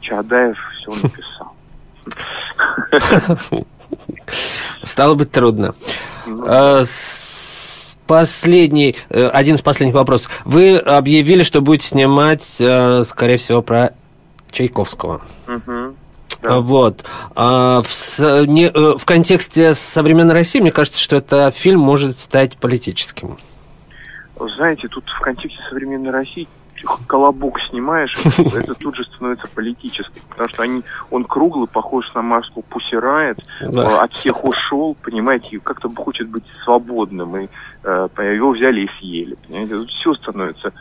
Чаадаев 0.02 0.58
все 0.80 0.92
написал. 1.04 1.54
Стало 4.84 5.14
быть 5.14 5.32
трудно. 5.32 5.76
Ну 6.26 6.44
а, 6.48 6.84
последний, 8.08 8.96
э, 9.10 9.28
один 9.28 9.56
из 9.56 9.62
последних 9.62 9.96
вопросов. 9.96 10.32
Вы 10.46 10.78
объявили, 10.78 11.44
что 11.44 11.62
будете 11.62 11.88
снимать, 11.88 12.58
э, 12.60 13.04
скорее 13.04 13.38
всего, 13.38 13.62
про 13.62 13.92
Чайковского. 14.56 15.22
Угу. 15.48 15.96
Да. 16.42 16.60
Вот. 16.60 17.04
А 17.36 17.82
в, 17.82 18.46
не, 18.48 18.68
э, 18.68 18.98
в 18.98 19.06
контексте 19.06 19.74
современной 19.74 20.34
России, 20.34 20.60
мне 20.60 20.72
кажется, 20.72 21.00
что 21.00 21.18
этот 21.18 21.56
фильм 21.56 21.80
может 21.80 22.20
стать 22.20 22.58
политическим. 22.58 23.38
Знаете, 24.56 24.88
тут 24.88 25.06
в 25.08 25.20
контексте 25.22 25.60
современной 25.70 26.12
России 26.12 26.48
колобок 27.08 27.58
снимаешь, 27.70 28.14
это 28.38 28.76
тут 28.76 28.96
же 28.96 29.04
становится 29.06 29.48
политическим, 29.54 30.22
потому 30.30 30.50
что 30.50 30.64
они, 30.64 30.84
он 31.10 31.24
круглый, 31.24 31.68
похож 31.68 32.06
на 32.14 32.22
маску 32.22 32.62
Пусирает, 32.62 33.40
да. 33.62 34.02
от 34.04 34.14
всех 34.14 34.44
ушел, 34.44 34.96
понимаете, 35.02 35.60
как-то 35.60 35.90
хочет 35.90 36.30
быть 36.30 36.44
свободным, 36.64 37.38
и 37.38 37.48
э, 37.84 38.08
его 38.36 38.52
взяли 38.52 38.82
и 38.82 38.90
съели, 39.00 39.36
понимаете, 39.48 39.76
тут 39.76 39.90
все 39.90 40.14
становится 40.16 40.74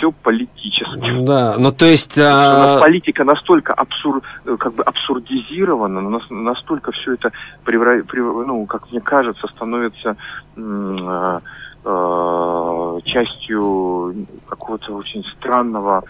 все 0.00 0.10
политически. 0.10 1.24
Да, 1.24 1.56
ну 1.58 1.70
то 1.72 1.86
есть... 1.86 2.18
А... 2.18 2.80
Политика 2.80 3.24
настолько 3.24 3.74
абсур... 3.74 4.22
как 4.58 4.74
бы 4.74 4.82
абсурдизирована, 4.82 6.00
настолько 6.30 6.92
все 6.92 7.14
это, 7.14 7.30
превра... 7.64 8.02
ну, 8.46 8.66
как 8.66 8.90
мне 8.90 9.00
кажется, 9.00 9.46
становится 9.48 10.16
э, 10.56 11.40
э, 11.84 12.98
частью 13.04 14.26
какого-то 14.48 14.94
очень 14.94 15.24
странного 15.36 16.02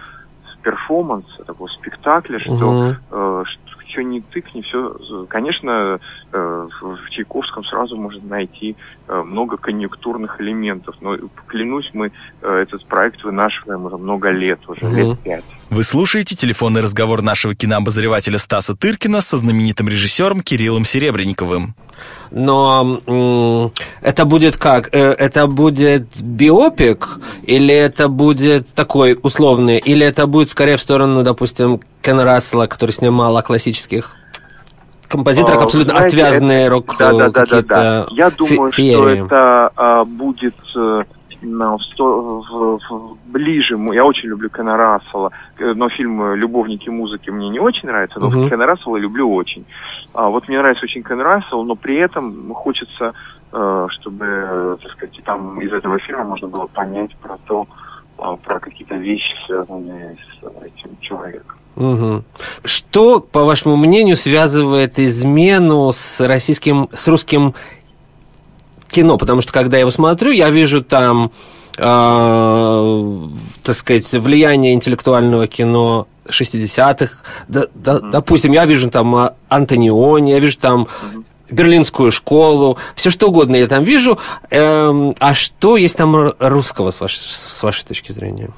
перформанса, 0.63 1.45
такого 1.45 1.69
спектакля, 1.69 2.39
что, 2.39 2.53
угу. 2.53 2.95
э, 3.11 3.43
что 3.47 3.70
не 3.99 4.21
тыкни, 4.21 4.63
все, 4.63 5.27
конечно, 5.29 6.01
э, 6.33 6.69
в 6.81 7.11
Чайковском 7.11 7.65
сразу 7.65 7.97
можно 7.97 8.23
найти 8.29 8.77
э, 9.09 9.23
много 9.23 9.57
конъюнктурных 9.57 10.41
элементов, 10.41 10.97
но, 11.01 11.17
клянусь, 11.47 11.91
мы 11.93 12.13
э, 12.43 12.63
этот 12.63 12.87
проект 12.87 13.23
вынашиваем 13.25 13.85
уже 13.85 13.97
много 13.97 14.31
лет, 14.31 14.61
уже 14.69 14.87
угу. 14.87 14.95
лет 14.95 15.21
пять. 15.21 15.45
Вы 15.71 15.83
слушаете 15.85 16.35
телефонный 16.35 16.81
разговор 16.81 17.23
нашего 17.23 17.55
кинообозревателя 17.55 18.39
Стаса 18.39 18.77
Тыркина 18.77 19.21
со 19.21 19.37
знаменитым 19.37 19.89
режиссером 19.89 20.43
Кириллом 20.43 20.85
Серебренниковым. 20.85 21.75
Но 22.31 23.73
это 24.03 24.25
будет 24.25 24.57
как? 24.57 24.89
Это 24.93 25.47
будет 25.47 26.21
биопик? 26.21 27.19
Или 27.43 27.75
это 27.75 28.09
будет 28.09 28.69
такой 28.75 29.19
условный? 29.23 29.79
Или 29.79 30.07
это 30.07 30.27
будет 30.27 30.49
скорее 30.51 30.77
в 30.77 30.81
сторону, 30.81 31.23
допустим, 31.23 31.81
Кен 32.03 32.21
Рассела, 32.21 32.67
который 32.67 32.93
снимал 32.93 33.37
о 33.37 33.43
классических 33.43 34.17
композиторах, 35.11 35.63
абсолютно 35.63 35.95
знаете, 35.95 36.23
отвязные 36.23 36.63
это, 36.63 36.71
рок 36.71 36.97
да, 36.97 37.13
да, 37.13 37.29
да, 37.31 37.45
да, 37.45 37.63
да. 37.63 38.07
Я 38.11 38.31
думаю, 38.31 38.71
феерии. 38.71 39.17
что 39.17 39.27
это 39.27 39.71
а, 39.75 40.05
будет 40.05 40.55
а, 40.77 41.03
в, 41.43 41.89
в, 41.99 42.79
в, 42.79 43.17
ближе. 43.27 43.79
Я 43.93 44.05
очень 44.05 44.29
люблю 44.29 44.49
Кена 44.51 44.77
Рассела, 44.77 45.31
э, 45.59 45.73
но 45.75 45.89
фильм 45.89 46.35
«Любовники 46.35 46.89
музыки» 46.89 47.31
мне 47.31 47.49
не 47.49 47.61
очень 47.61 47.89
нравится, 47.89 48.21
но 48.21 48.29
uh-huh. 48.29 48.49
Кена 48.49 48.67
Рассела 48.67 48.97
люблю 48.97 49.33
очень. 49.33 49.65
А, 50.15 50.29
вот 50.29 50.49
мне 50.49 50.59
нравится 50.59 50.85
очень 50.85 51.03
Кен 51.03 51.21
Рассел, 51.21 51.63
но 51.65 51.75
при 51.75 51.97
этом 51.97 52.53
хочется, 52.55 53.15
э, 53.53 53.87
чтобы, 53.91 54.79
так 54.83 54.93
сказать, 54.93 55.21
там 55.25 55.61
из 55.61 55.73
этого 55.73 55.99
фильма 55.99 56.25
можно 56.25 56.49
было 56.49 56.67
понять 56.67 57.15
про 57.17 57.37
то, 57.47 57.67
а, 58.19 58.37
про 58.37 58.61
какие-то 58.61 58.97
вещи, 58.97 59.33
связанные 59.47 60.17
с 60.41 60.65
этим 60.65 60.97
человеком. 61.01 61.57
Угу. 61.77 62.25
Что, 62.65 63.21
по 63.21 63.45
вашему 63.45 63.77
мнению, 63.77 64.17
связывает 64.17 64.99
измену 64.99 65.91
с 65.93 66.21
российским, 66.21 66.89
с 66.93 67.09
русским 67.09 67.55
кино? 68.91 69.17
Потому 69.17 69.41
что 69.41 69.53
когда 69.53 69.77
я 69.77 69.83
его 69.83 69.91
смотрю, 69.91 70.31
я 70.31 70.51
вижу 70.51 70.83
там, 70.83 71.31
э, 71.77 73.29
так 73.63 73.77
сказать, 73.77 74.13
влияние 74.13 74.75
интеллектуального 74.75 75.47
кино 75.47 76.07
60-х. 76.27 77.23
Да, 77.49 77.67
да, 77.75 77.97
mm 77.97 78.11
Допустим, 78.11 78.53
я 78.53 78.67
вижу 78.67 78.91
там 78.91 79.31
Антониони, 79.49 80.31
я 80.31 80.39
вижу 80.39 80.59
там 80.59 80.83
mm 80.83 81.25
берлинскую 81.51 82.11
школу, 82.11 82.79
все 82.95 83.11
что 83.11 83.29
угодно 83.29 83.57
я 83.57 83.67
там 83.67 83.83
вижу. 83.83 84.19
Эм, 84.51 85.15
а 85.19 85.35
что 85.35 85.77
есть 85.77 85.97
там 85.97 86.33
русского, 86.39 86.91
с 86.91 87.01
вашей, 87.01 87.19
с 87.19 87.63
вашей 87.63 87.85
точки 87.85 88.13
зрения? 88.13 88.51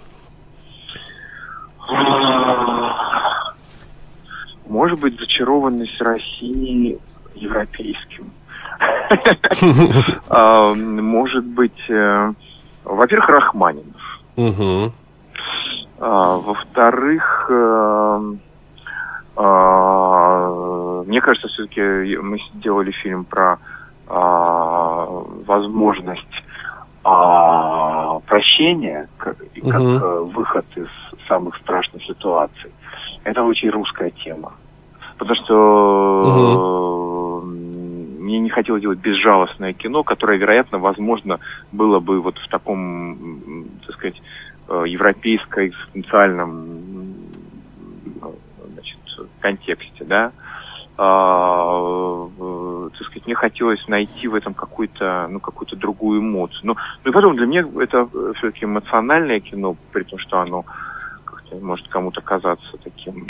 Может 4.67 5.01
быть, 5.01 5.19
зачарованность 5.19 6.01
России 6.01 6.99
европейским. 7.35 8.33
А, 10.29 10.75
может 10.75 11.45
быть, 11.45 11.91
э, 11.91 12.33
во-первых, 12.85 13.29
Рахманинов. 13.29 14.21
А, 16.01 16.37
во-вторых, 16.37 17.47
э, 17.51 18.35
а, 19.37 21.03
мне 21.07 21.21
кажется, 21.21 21.49
все-таки 21.49 22.17
мы 22.17 22.39
сделали 22.55 22.91
фильм 22.91 23.25
про 23.25 23.59
возможность 25.47 26.43
прощения 28.27 29.09
как, 29.17 29.37
как 29.39 29.81
выход 30.35 30.67
из 30.77 30.89
самых 31.27 31.57
страшных 31.57 32.05
ситуаций. 32.05 32.71
Это 33.25 33.43
очень 33.43 33.71
русская 33.71 34.11
тема. 34.11 34.53
Потому 35.17 35.37
что. 35.45 36.82
Мне 38.33 38.41
не 38.41 38.49
хотелось 38.49 38.81
делать 38.81 38.99
безжалостное 38.99 39.75
кино, 39.75 40.03
которое, 40.03 40.39
вероятно, 40.39 40.79
возможно, 40.79 41.39
было 41.71 42.01
бы 42.01 42.21
вот 42.23 42.39
в 42.39 42.49
таком, 42.49 43.69
так 43.87 43.95
сказать, 43.95 44.23
э, 44.69 44.85
европейско-экзистенциальном 44.87 46.81
значит, 48.73 48.99
контексте, 49.41 50.05
да. 50.05 50.33
А, 50.97 52.29
так 52.97 53.07
сказать, 53.07 53.27
мне 53.27 53.35
хотелось 53.35 53.87
найти 53.89 54.29
в 54.29 54.35
этом 54.35 54.55
какую-то, 54.55 55.27
ну, 55.31 55.39
какую-то 55.39 55.77
другую 55.77 56.21
эмоцию. 56.21 56.61
Ну, 56.63 56.77
ну 57.05 57.11
и 57.11 57.15
потом 57.15 57.37
для 57.37 57.47
меня 57.47 57.67
это 57.81 58.09
все-таки 58.37 58.65
эмоциональное 58.65 59.41
кино, 59.41 59.77
при 59.93 60.05
том, 60.05 60.19
что 60.19 60.41
оно 60.41 60.65
может 61.61 61.89
кому-то 61.89 62.21
казаться 62.21 62.77
таким 62.83 63.27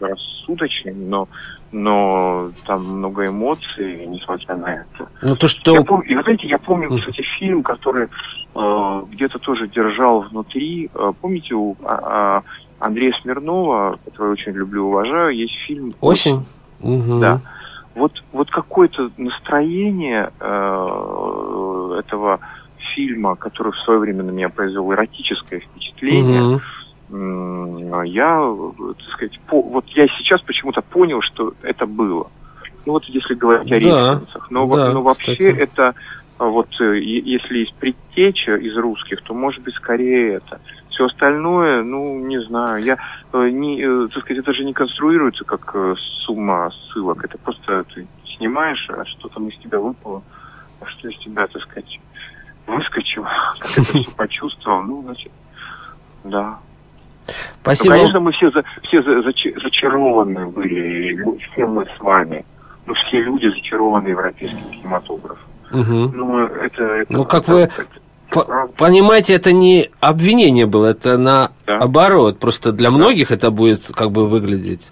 рассудочным, 0.00 1.08
но, 1.08 1.28
но 1.72 2.50
там 2.66 2.84
много 2.84 3.26
эмоций, 3.26 4.06
несмотря 4.06 4.56
на 4.56 4.74
это. 4.74 5.08
Ну, 5.22 5.36
то, 5.36 5.48
что... 5.48 5.74
Я 5.74 5.82
помню, 5.82 6.06
и 6.06 6.14
вы 6.14 6.22
знаете, 6.22 6.46
я 6.48 6.58
помню, 6.58 6.98
кстати, 6.98 7.22
фильм, 7.38 7.62
который 7.62 8.08
э, 8.54 9.02
где-то 9.10 9.38
тоже 9.38 9.68
держал 9.68 10.20
внутри. 10.20 10.90
Э, 10.94 11.12
помните, 11.20 11.54
у 11.54 11.76
э, 11.82 12.40
Андрея 12.78 13.12
Смирнова, 13.22 13.98
которого 14.04 14.28
я 14.28 14.32
очень 14.32 14.52
люблю 14.52 14.84
и 14.84 14.88
уважаю, 14.88 15.36
есть 15.36 15.54
фильм... 15.66 15.92
«Осень»? 16.00 16.44
Угу. 16.80 17.18
Да. 17.20 17.40
Вот, 17.94 18.12
вот 18.32 18.50
какое-то 18.50 19.10
настроение 19.16 20.32
э, 20.40 22.00
этого 22.00 22.40
фильма, 22.94 23.36
который 23.36 23.72
в 23.72 23.78
свое 23.84 24.00
время 24.00 24.24
на 24.24 24.30
меня 24.30 24.48
произвел 24.48 24.92
эротическое 24.92 25.60
впечатление, 25.60 26.42
угу 26.42 26.60
я, 28.04 28.54
так 28.98 29.08
сказать, 29.12 29.40
по, 29.46 29.62
вот 29.62 29.86
я 29.88 30.06
сейчас 30.18 30.40
почему-то 30.42 30.82
понял, 30.82 31.20
что 31.22 31.54
это 31.62 31.86
было. 31.86 32.30
Ну 32.86 32.92
вот 32.92 33.04
если 33.04 33.34
говорить 33.34 33.72
о 33.72 33.80
да, 33.80 34.20
но, 34.50 34.66
да, 34.66 34.92
но 34.92 35.00
вообще 35.00 35.34
кстати. 35.34 35.58
это 35.58 35.94
а, 36.38 36.46
вот 36.46 36.68
э, 36.80 36.98
если 36.98 37.58
есть 37.58 37.74
предтеча 37.74 38.56
из 38.56 38.76
русских, 38.76 39.22
то 39.22 39.34
может 39.34 39.62
быть 39.62 39.74
скорее 39.74 40.34
это. 40.34 40.60
Все 40.90 41.06
остальное, 41.06 41.82
ну, 41.82 42.18
не 42.26 42.40
знаю, 42.42 42.82
я 42.82 42.98
э, 43.32 43.48
не, 43.48 43.80
э, 43.80 44.08
так 44.12 44.24
сказать, 44.24 44.42
это 44.42 44.52
же 44.52 44.64
не 44.64 44.72
конструируется 44.72 45.44
как 45.44 45.74
сумма 46.24 46.70
ссылок, 46.70 47.24
это 47.24 47.38
просто 47.38 47.84
ты 47.94 48.06
снимаешь, 48.36 48.86
а 48.90 49.04
что 49.04 49.28
там 49.28 49.48
из 49.48 49.58
тебя 49.58 49.78
выпало, 49.78 50.22
а 50.80 50.86
что 50.86 51.08
из 51.08 51.18
тебя, 51.18 51.46
так 51.46 51.62
сказать, 51.62 52.00
выскочило, 52.66 53.30
как 53.60 53.70
это 53.78 53.98
все 53.98 54.10
почувствовал, 54.16 54.82
ну, 54.82 55.02
значит, 55.02 55.32
да. 56.24 56.58
Спасибо. 57.62 57.94
Ну, 57.94 58.00
конечно, 58.00 58.20
мы 58.20 58.32
все, 58.32 58.50
за, 58.50 58.62
все 58.82 59.02
за, 59.02 59.22
за, 59.22 59.32
зачарованы 59.62 60.46
были, 60.48 61.16
все 61.52 61.66
мы 61.66 61.84
с 61.84 62.00
вами. 62.00 62.44
Ну, 62.86 62.94
все 62.94 63.22
люди 63.22 63.48
зачарованы 63.48 64.08
европейским 64.08 64.70
кинематографом. 64.70 65.38
Угу. 65.70 66.12
Ну, 66.14 66.38
это, 66.44 66.82
это, 66.84 67.12
ну, 67.12 67.24
как 67.24 67.44
это, 67.44 67.52
вы 67.52 67.60
это, 67.60 67.74
это, 68.30 68.68
понимаете, 68.76 69.34
это 69.34 69.52
не 69.52 69.90
обвинение 70.00 70.66
было, 70.66 70.86
это 70.86 71.16
наоборот. 71.18 72.34
Да. 72.34 72.40
Просто 72.40 72.72
для 72.72 72.90
многих 72.90 73.30
это 73.30 73.50
будет 73.50 73.86
как 73.94 74.10
бы 74.10 74.28
выглядеть 74.28 74.90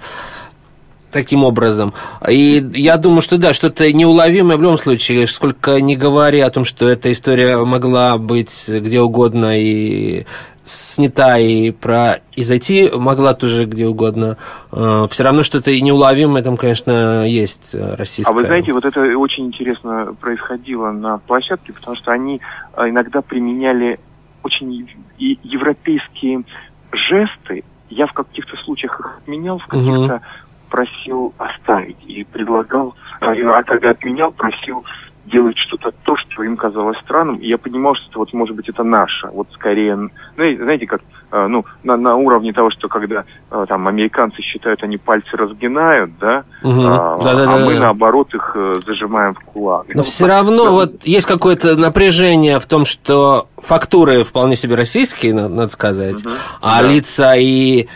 таким 1.12 1.44
образом. 1.44 1.92
И 2.28 2.66
я 2.74 2.96
думаю, 2.96 3.20
что 3.20 3.36
да, 3.36 3.52
что-то 3.52 3.92
неуловимое 3.92 4.56
в 4.56 4.62
любом 4.62 4.78
случае, 4.78 5.26
сколько 5.26 5.80
не 5.80 5.94
говори 5.94 6.40
о 6.40 6.50
том, 6.50 6.64
что 6.64 6.88
эта 6.88 7.12
история 7.12 7.58
могла 7.58 8.18
быть 8.18 8.64
где 8.66 9.00
угодно 9.00 9.60
и 9.60 10.24
снята 10.64 11.38
и 11.38 11.70
про 11.70 12.20
и 12.34 12.44
зайти 12.44 12.90
могла 12.94 13.34
тоже 13.34 13.64
где 13.64 13.86
угодно. 13.86 14.36
Э, 14.70 15.06
Все 15.10 15.24
равно 15.24 15.42
что-то 15.42 15.78
неуловимое 15.78 16.42
там, 16.42 16.56
конечно, 16.56 17.26
есть 17.26 17.74
э, 17.74 17.94
российское. 17.96 18.32
А 18.32 18.36
вы 18.36 18.44
знаете, 18.44 18.72
вот 18.72 18.84
это 18.84 19.00
очень 19.18 19.46
интересно 19.46 20.14
происходило 20.20 20.92
на 20.92 21.18
площадке, 21.18 21.72
потому 21.72 21.96
что 21.96 22.12
они 22.12 22.40
э, 22.76 22.88
иногда 22.88 23.22
применяли 23.22 23.98
очень 24.42 24.88
европейские 25.18 26.44
жесты. 26.92 27.64
Я 27.90 28.06
в 28.06 28.12
каких-то 28.12 28.56
случаях 28.64 28.98
их 29.00 29.18
отменял, 29.18 29.58
в 29.58 29.66
каких-то 29.66 30.14
угу. 30.14 30.22
просил 30.70 31.34
оставить 31.38 32.02
и 32.06 32.24
предлагал, 32.24 32.94
а 33.20 33.62
когда 33.62 33.90
отменял, 33.90 34.32
просил 34.32 34.84
делать 35.24 35.56
что-то 35.56 35.92
то, 36.04 36.16
что 36.16 36.42
им 36.42 36.56
казалось 36.56 36.98
странным, 37.04 37.36
и 37.36 37.48
я 37.48 37.58
понимал, 37.58 37.94
что 37.94 38.20
вот, 38.20 38.32
может 38.32 38.56
быть, 38.56 38.68
это 38.68 38.82
наше, 38.82 39.28
вот 39.28 39.46
скорее, 39.54 39.96
ну, 39.96 40.10
знаете, 40.36 40.86
как, 40.86 41.00
э, 41.30 41.46
ну, 41.46 41.64
на, 41.84 41.96
на 41.96 42.16
уровне 42.16 42.52
того, 42.52 42.70
что 42.70 42.88
когда 42.88 43.24
э, 43.50 43.66
там 43.68 43.86
американцы 43.86 44.42
считают, 44.42 44.82
они 44.82 44.96
пальцы 44.96 45.36
разгинают, 45.36 46.18
да, 46.18 46.44
угу. 46.62 46.80
а, 46.80 47.18
да, 47.22 47.34
да, 47.34 47.42
а 47.44 47.46
да, 47.46 47.64
мы, 47.64 47.74
да. 47.74 47.80
наоборот, 47.80 48.34
их 48.34 48.52
э, 48.56 48.74
зажимаем 48.84 49.34
в 49.34 49.40
кулак. 49.40 49.86
Но 49.88 49.94
ну, 49.96 50.02
все 50.02 50.26
равно 50.26 50.64
да. 50.64 50.70
вот 50.70 51.04
есть 51.04 51.26
какое-то 51.26 51.76
напряжение 51.76 52.58
в 52.58 52.66
том, 52.66 52.84
что 52.84 53.46
фактуры 53.56 54.24
вполне 54.24 54.56
себе 54.56 54.74
российские, 54.74 55.34
надо 55.34 55.68
сказать, 55.68 56.24
угу. 56.24 56.34
а 56.60 56.82
да. 56.82 56.88
лица 56.88 57.36
и 57.36 57.86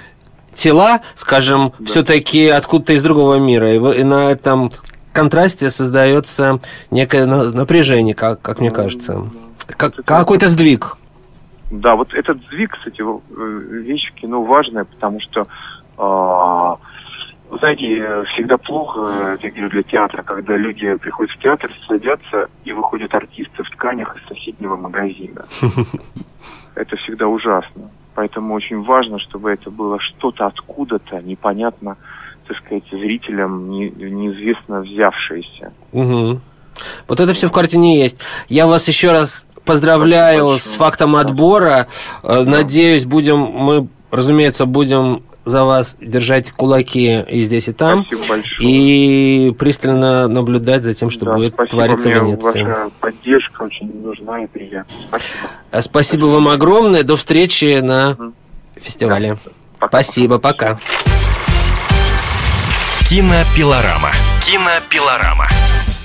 тела, 0.57 1.01
скажем, 1.15 1.73
да. 1.79 1.85
все-таки 1.87 2.49
откуда-то 2.49 2.95
из 2.95 3.03
другого 3.03 3.37
мира. 3.37 3.73
И 3.73 4.03
на 4.03 4.31
этом 4.31 4.73
контрасте 5.17 5.71
создается 5.71 6.61
некое 6.91 7.27
напряжение, 7.27 8.15
как, 8.15 8.43
как 8.43 8.61
мне 8.61 8.71
кажется. 8.71 9.25
Как, 9.67 9.95
какой-то 10.05 10.47
сдвиг. 10.47 10.97
Да, 11.71 11.97
вот 11.97 12.15
этот 12.15 12.39
сдвиг, 12.45 12.73
кстати, 12.73 13.01
э, 13.03 13.61
вещь 13.83 14.13
в 14.13 14.15
кино 14.15 14.43
важная, 14.43 14.85
потому 14.85 15.19
что, 15.21 15.41
э, 15.99 17.57
знаете, 17.59 18.25
всегда 18.35 18.57
плохо, 18.57 19.37
я 19.43 19.51
говорю, 19.51 19.71
для 19.71 19.83
театра, 19.83 20.23
когда 20.23 20.57
люди 20.57 20.95
приходят 20.97 21.35
в 21.35 21.43
театр, 21.43 21.73
садятся, 21.89 22.49
и 22.65 22.73
выходят 22.73 23.13
артисты 23.15 23.65
в 23.65 23.71
тканях 23.71 24.17
из 24.17 24.29
соседнего 24.29 24.77
магазина. 24.77 25.45
Это 26.77 26.97
всегда 26.97 27.27
ужасно. 27.27 27.91
Поэтому 28.15 28.55
очень 28.55 28.83
важно, 28.83 29.19
чтобы 29.19 29.51
это 29.51 29.71
было 29.71 30.01
что-то 30.01 30.47
откуда-то, 30.47 31.21
непонятно, 31.21 31.99
так 32.47 32.57
сказать, 32.59 32.85
зрителям 32.91 33.71
не, 33.71 33.91
неизвестно 33.91 34.81
взявшееся. 34.81 35.73
Угу. 35.93 36.41
Вот 37.09 37.21
это 37.21 37.33
все 37.33 37.49
в 37.49 37.53
картине 37.53 38.03
есть. 38.03 38.17
Я 38.49 38.67
вас 38.67 38.87
еще 38.89 39.13
раз 39.13 39.47
поздравляю 39.65 40.59
с 40.59 40.75
фактом 40.75 41.17
отбора. 41.17 41.89
Да. 42.23 42.41
Э, 42.41 42.45
надеюсь, 42.45 43.05
будем 43.05 43.39
мы, 43.39 43.89
разумеется, 44.11 44.67
будем 44.67 45.23
за 45.45 45.65
вас 45.65 45.97
держать 46.01 46.51
кулаки 46.51 47.21
и 47.21 47.43
здесь, 47.43 47.69
и 47.69 47.73
там. 47.73 48.05
Спасибо. 48.05 48.43
И 48.61 49.55
пристально 49.57 50.27
наблюдать 50.27 50.83
за 50.83 50.93
тем, 50.93 51.09
что 51.09 51.27
да, 51.27 51.33
будет 51.33 51.57
твориться 51.69 52.09
в 52.09 52.13
Венеции. 52.13 52.63
Ваша 52.63 52.91
поддержка 53.01 53.63
очень 53.63 54.03
нужна 54.03 54.43
и 54.43 54.47
приятна. 54.47 54.93
Спасибо. 55.09 55.49
Спасибо, 55.69 55.91
спасибо 55.91 56.25
вам 56.27 56.49
огромное. 56.49 57.05
До 57.05 57.17
встречи 57.17 57.79
на 57.81 58.17
угу. 58.19 58.33
фестивале. 58.75 59.39
Да. 59.45 59.51
Пока, 59.79 60.03
спасибо, 60.03 60.39
пока. 60.39 60.75
пока. 60.75 61.26
Кинопилорама. 63.09 64.11
Кинопилорама. 64.41 65.47